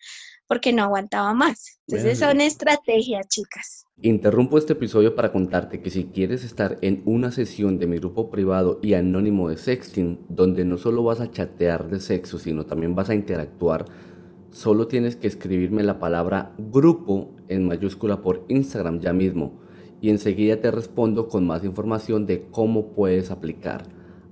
[0.50, 1.78] porque no aguantaba más.
[1.86, 3.86] Entonces son estrategias, chicas.
[4.02, 8.30] Interrumpo este episodio para contarte que si quieres estar en una sesión de mi grupo
[8.30, 12.96] privado y anónimo de sexting, donde no solo vas a chatear de sexo, sino también
[12.96, 13.84] vas a interactuar,
[14.50, 19.60] solo tienes que escribirme la palabra grupo en mayúscula por Instagram ya mismo
[20.00, 23.84] y enseguida te respondo con más información de cómo puedes aplicar.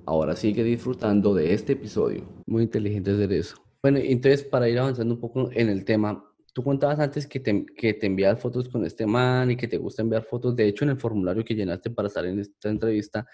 [0.05, 2.25] Ahora sigue disfrutando de este episodio.
[2.45, 3.68] Muy inteligente hacer eso.
[3.83, 7.65] Bueno, entonces para ir avanzando un poco en el tema, tú contabas antes que te,
[7.67, 10.57] que te envías fotos con este man y que te gusta enviar fotos.
[10.57, 13.27] De hecho, en el formulario que llenaste para estar en esta entrevista,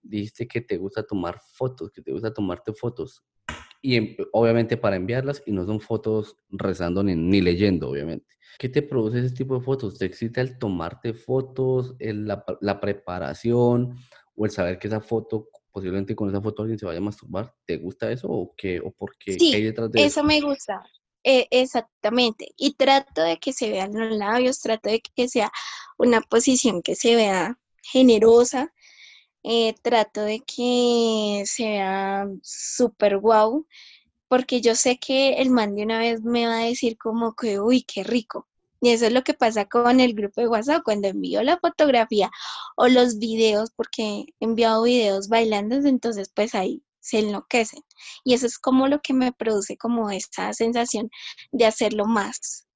[0.00, 3.24] dijiste que te gusta tomar fotos, que te gusta tomarte fotos.
[3.82, 8.26] Y obviamente para enviarlas, y no son fotos rezando ni, ni leyendo, obviamente.
[8.58, 9.98] ¿Qué te produce ese tipo de fotos?
[9.98, 13.96] ¿Te excita el tomarte fotos, la, la preparación
[14.36, 17.54] o el saber que esa foto posiblemente con esa foto alguien se vaya a masturbar.
[17.64, 18.80] ¿Te gusta eso o qué?
[18.80, 19.34] ¿O por qué?
[19.34, 20.08] Sí, hay detrás de eso?
[20.08, 20.82] eso me gusta.
[21.22, 22.52] Eh, exactamente.
[22.56, 25.52] Y trato de que se vean los labios, trato de que sea
[25.96, 28.72] una posición que se vea generosa.
[29.44, 33.66] Eh, trato de que sea súper guau,
[34.26, 37.60] porque yo sé que el man de una vez me va a decir como que,
[37.60, 38.47] uy, qué rico.
[38.80, 42.30] Y eso es lo que pasa con el grupo de WhatsApp, cuando envío la fotografía
[42.76, 47.82] o los videos, porque he enviado videos bailando, entonces pues ahí se enloquecen.
[48.24, 51.10] Y eso es como lo que me produce como esta sensación
[51.52, 52.66] de hacerlo más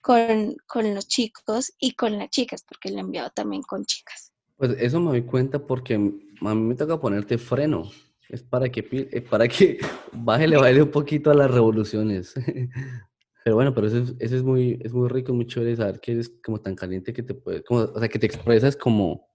[0.00, 4.32] con, con los chicos y con las chicas, porque lo he enviado también con chicas.
[4.56, 7.90] Pues eso me doy cuenta porque a mí me toca ponerte freno.
[8.28, 9.78] Es para que, es para que
[10.12, 12.34] baje, le baile un poquito a las revoluciones.
[13.44, 16.12] Pero bueno, pero eso es, eso es muy, es muy rico, muy chévere saber que
[16.12, 19.28] eres como tan caliente que te puedes, como, o sea, que te expresas como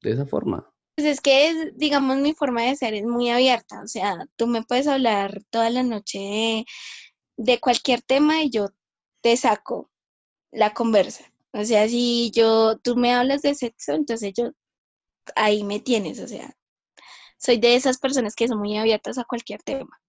[0.00, 0.72] de esa forma.
[0.94, 4.62] Pues es que, digamos, mi forma de ser es muy abierta, o sea, tú me
[4.62, 6.64] puedes hablar toda la noche
[7.36, 8.68] de, cualquier tema y yo
[9.22, 9.90] te saco
[10.52, 11.24] la conversa.
[11.52, 14.52] O sea, si yo, tú me hablas de sexo, entonces yo,
[15.34, 16.54] ahí me tienes, o sea,
[17.38, 20.00] soy de esas personas que son muy abiertas a cualquier tema.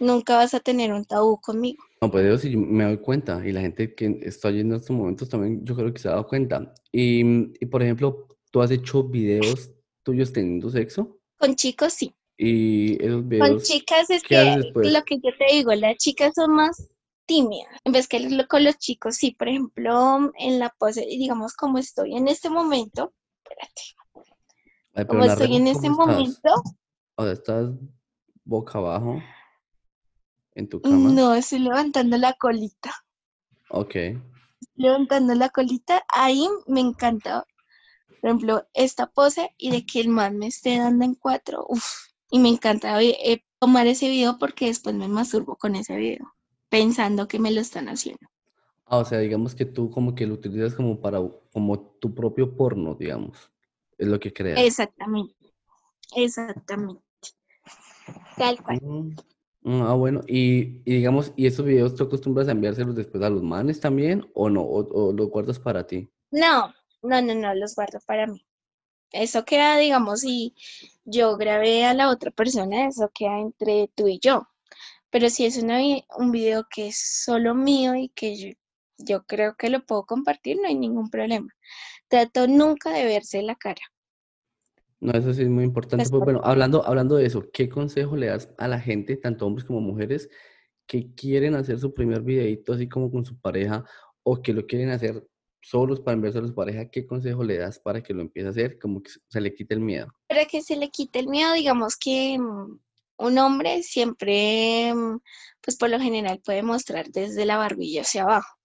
[0.00, 1.84] Nunca vas a tener un tabú conmigo.
[2.00, 4.96] No, pues yo sí me doy cuenta y la gente que está oyendo en estos
[4.96, 6.72] momentos también yo creo que se ha dado cuenta.
[6.90, 7.20] Y,
[7.62, 9.70] y por ejemplo, ¿tú has hecho videos
[10.02, 11.18] tuyos teniendo sexo?
[11.36, 12.14] Con chicos sí.
[12.38, 13.48] Y esos videos...
[13.48, 16.88] Con chicas es que lo que yo te digo, las chicas son más
[17.26, 17.68] tímidas.
[17.84, 22.16] En vez que con los chicos sí, por ejemplo, en la pose, digamos como estoy
[22.16, 23.12] en este momento,
[23.44, 25.06] espérate.
[25.06, 26.54] como estoy en este momento...
[27.16, 27.68] O sea, estás
[28.46, 29.20] boca abajo
[30.54, 31.10] en tu cama?
[31.10, 32.92] No, estoy levantando la colita.
[33.70, 33.94] Ok.
[34.74, 37.46] Levantando la colita, ahí me encanta,
[38.20, 41.84] por ejemplo, esta pose y de que el man me esté dando en cuatro, uff,
[42.30, 46.32] y me encanta eh, tomar ese video porque después me masturbo con ese video,
[46.68, 48.26] pensando que me lo están haciendo.
[48.86, 51.20] Ah, o sea, digamos que tú como que lo utilizas como para,
[51.52, 53.50] como tu propio porno, digamos,
[53.98, 54.60] es lo que creas.
[54.60, 55.54] Exactamente,
[56.16, 57.02] exactamente.
[58.36, 58.80] Tal cual.
[58.82, 59.10] Mm.
[59.64, 63.78] Ah, bueno, y, digamos, ¿y esos videos tú acostumbras a enviárselos después a los manes
[63.78, 64.62] también o no?
[64.62, 66.10] ¿O, los guardas para ti?
[66.30, 68.46] No, no, no, no, los guardo para mí.
[69.12, 70.54] Eso queda, digamos, si
[71.04, 74.46] yo grabé a la otra persona, eso queda entre tú y yo.
[75.10, 75.62] Pero si es
[76.16, 78.48] un video que es solo mío y que yo,
[78.98, 81.48] yo creo que lo puedo compartir, no hay ningún problema.
[82.08, 83.82] Trato nunca de verse la cara.
[85.00, 86.08] No, eso sí es muy importante.
[86.10, 89.64] Pues, bueno, hablando, hablando de eso, ¿qué consejo le das a la gente, tanto hombres
[89.64, 90.28] como mujeres,
[90.86, 93.84] que quieren hacer su primer videito así como con su pareja
[94.22, 95.26] o que lo quieren hacer
[95.62, 96.90] solos para enviarse a su pareja?
[96.90, 98.78] ¿Qué consejo le das para que lo empiece a hacer?
[98.78, 100.08] Como que se le quite el miedo.
[100.28, 102.78] Para que se le quite el miedo, digamos que mm,
[103.18, 105.18] un hombre siempre, mm,
[105.62, 108.59] pues por lo general puede mostrar desde la barbilla hacia abajo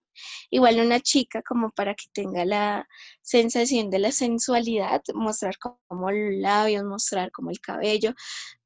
[0.49, 2.87] igual una chica como para que tenga la
[3.21, 8.13] sensación de la sensualidad, mostrar como los labios, mostrar como el cabello,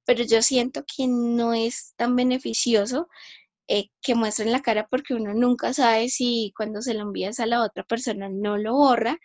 [0.05, 3.07] pero yo siento que no es tan beneficioso
[3.71, 7.45] eh, que muestren la cara porque uno nunca sabe si cuando se lo envías a
[7.45, 9.19] la otra persona no lo borra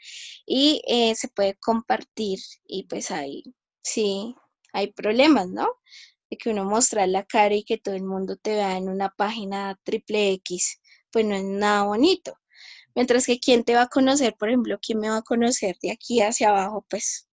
[0.45, 3.43] y eh, se puede compartir y pues ahí
[3.83, 4.35] sí
[4.75, 5.67] hay problemas, ¿no?
[6.31, 9.09] De que uno muestra la cara y que todo el mundo te vea en una
[9.09, 10.79] página triple X
[11.15, 12.37] pues no es nada bonito.
[12.97, 15.93] Mientras que quién te va a conocer, por ejemplo, quién me va a conocer de
[15.93, 17.29] aquí hacia abajo, pues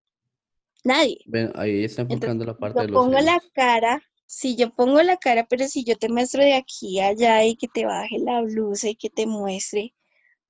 [0.83, 1.17] nadie.
[1.55, 5.47] ahí está enfocando la parte de los pongo la cara, si yo pongo la cara,
[5.49, 8.89] pero si yo te muestro de aquí a allá y que te baje la blusa
[8.89, 9.95] y que te muestre,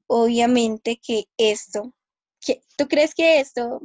[0.08, 1.94] obviamente que esto,
[2.42, 3.80] que, ¿tú crees que esto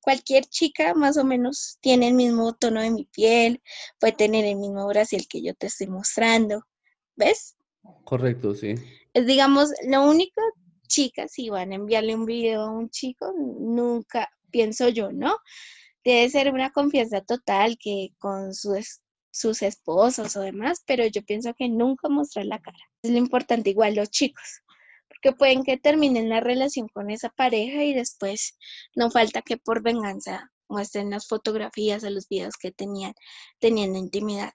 [0.00, 3.62] cualquier chica más o menos tiene el mismo tono de mi piel,
[4.00, 6.62] puede tener el mismo brasil que yo te estoy mostrando,
[7.16, 7.57] ¿ves?
[8.04, 8.74] Correcto, sí.
[9.12, 10.40] Es, digamos, lo único,
[10.86, 15.36] chicas, si van a enviarle un video a un chico, nunca, pienso yo, ¿no?
[16.04, 21.52] Debe ser una confianza total que con sus, sus esposos o demás, pero yo pienso
[21.54, 22.78] que nunca mostrar la cara.
[23.02, 24.62] Es lo importante, igual los chicos
[25.08, 28.56] porque pueden que terminen la relación con esa pareja y después
[28.94, 33.14] no falta que por venganza muestren las fotografías o los videos que tenían
[33.58, 34.52] teniendo intimidad.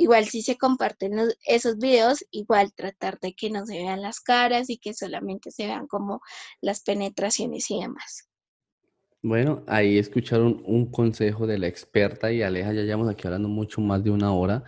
[0.00, 1.12] Igual si se comparten
[1.44, 5.66] esos videos, igual tratar de que no se vean las caras y que solamente se
[5.66, 6.22] vean como
[6.62, 8.26] las penetraciones y demás.
[9.20, 13.82] Bueno, ahí escucharon un consejo de la experta y Aleja, ya llevamos aquí hablando mucho
[13.82, 14.64] más de una hora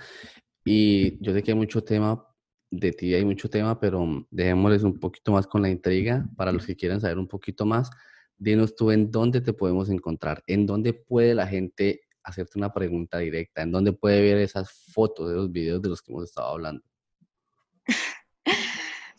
[0.66, 2.28] y yo sé que hay mucho tema
[2.70, 6.66] de ti hay mucho tema, pero dejémosles un poquito más con la intriga para los
[6.66, 7.90] que quieran saber un poquito más.
[8.36, 13.18] Dinos tú en dónde te podemos encontrar, en dónde puede la gente hacerte una pregunta
[13.18, 16.48] directa, en dónde puede ver esas fotos de los videos de los que hemos estado
[16.48, 16.82] hablando.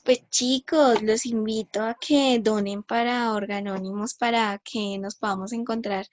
[0.03, 6.07] Pues chicos, los invito a que donen para Organónimos para que nos podamos encontrar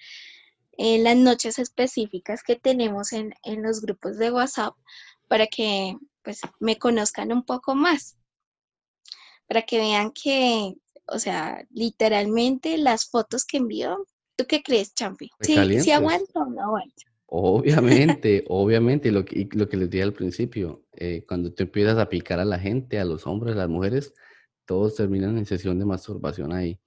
[0.78, 4.76] en las noches específicas que tenemos en, en los grupos de WhatsApp
[5.26, 8.16] para que pues me conozcan un poco más,
[9.49, 10.74] para que vean que,
[11.07, 14.07] o sea, literalmente las fotos que envío,
[14.41, 15.30] ¿tú qué crees, Champi?
[15.41, 17.03] ¿Sí, ¿sí aguanto o no aguanto?
[17.26, 22.09] Obviamente, obviamente, lo que, lo que les dije al principio, eh, cuando te empiezas a
[22.09, 24.14] picar a la gente, a los hombres, a las mujeres,
[24.64, 26.78] todos terminan en sesión de masturbación ahí.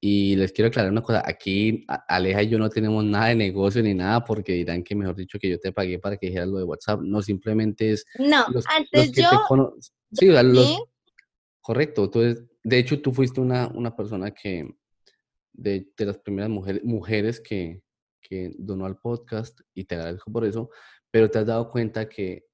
[0.00, 3.82] Y les quiero aclarar una cosa, aquí Aleja y yo no tenemos nada de negocio
[3.82, 6.58] ni nada porque dirán que mejor dicho que yo te pagué para que dijeras lo
[6.58, 7.00] de WhatsApp.
[7.00, 8.04] No, simplemente es...
[8.18, 8.46] No,
[8.76, 9.28] antes yo...
[10.12, 10.28] Sí,
[11.60, 14.66] Correcto, entonces, de hecho tú fuiste una, una persona que,
[15.58, 17.82] de, las primeras mujeres, mujeres que,
[18.22, 20.70] que donó al podcast y te agradezco por eso,
[21.10, 22.46] pero te has dado cuenta que,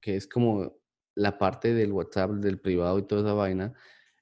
[0.00, 0.76] que es como
[1.14, 3.72] la parte del WhatsApp, del privado y toda esa vaina,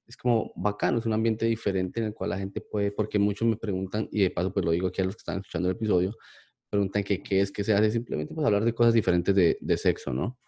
[0.07, 3.49] es como bacano, es un ambiente diferente en el cual la gente puede, porque muchos
[3.49, 5.77] me preguntan, y de paso pues lo digo aquí a los que están escuchando el
[5.77, 6.17] episodio,
[6.69, 9.77] preguntan que qué es, que se hace, simplemente pues hablar de cosas diferentes de, de
[9.79, 10.39] sexo, ¿no?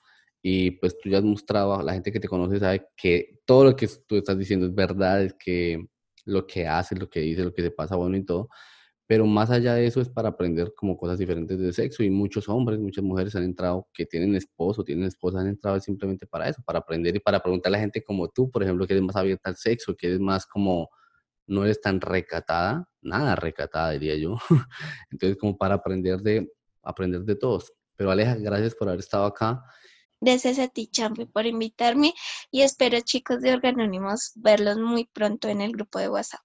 [0.43, 3.77] Y pues tú ya has mostrado, la gente que te conoce sabe que todo lo
[3.77, 5.87] que tú estás diciendo es verdad, es que
[6.25, 8.49] lo que haces, lo que dices, lo que te pasa bueno y todo,
[9.07, 12.49] pero más allá de eso es para aprender como cosas diferentes de sexo y muchos
[12.49, 16.63] hombres, muchas mujeres han entrado que tienen esposo, tienen esposa, han entrado simplemente para eso,
[16.65, 19.17] para aprender y para preguntarle a la gente como tú, por ejemplo, que eres más
[19.17, 20.89] abierta al sexo, que eres más como,
[21.47, 24.37] no eres tan recatada, nada recatada diría yo.
[25.11, 26.51] Entonces como para aprender de,
[26.83, 27.73] aprender de todos.
[27.97, 29.63] Pero Aleja, gracias por haber estado acá.
[30.23, 32.15] Gracias a ti, Champi, por invitarme
[32.53, 36.43] y espero, chicos de Organónimos, verlos muy pronto en el grupo de WhatsApp.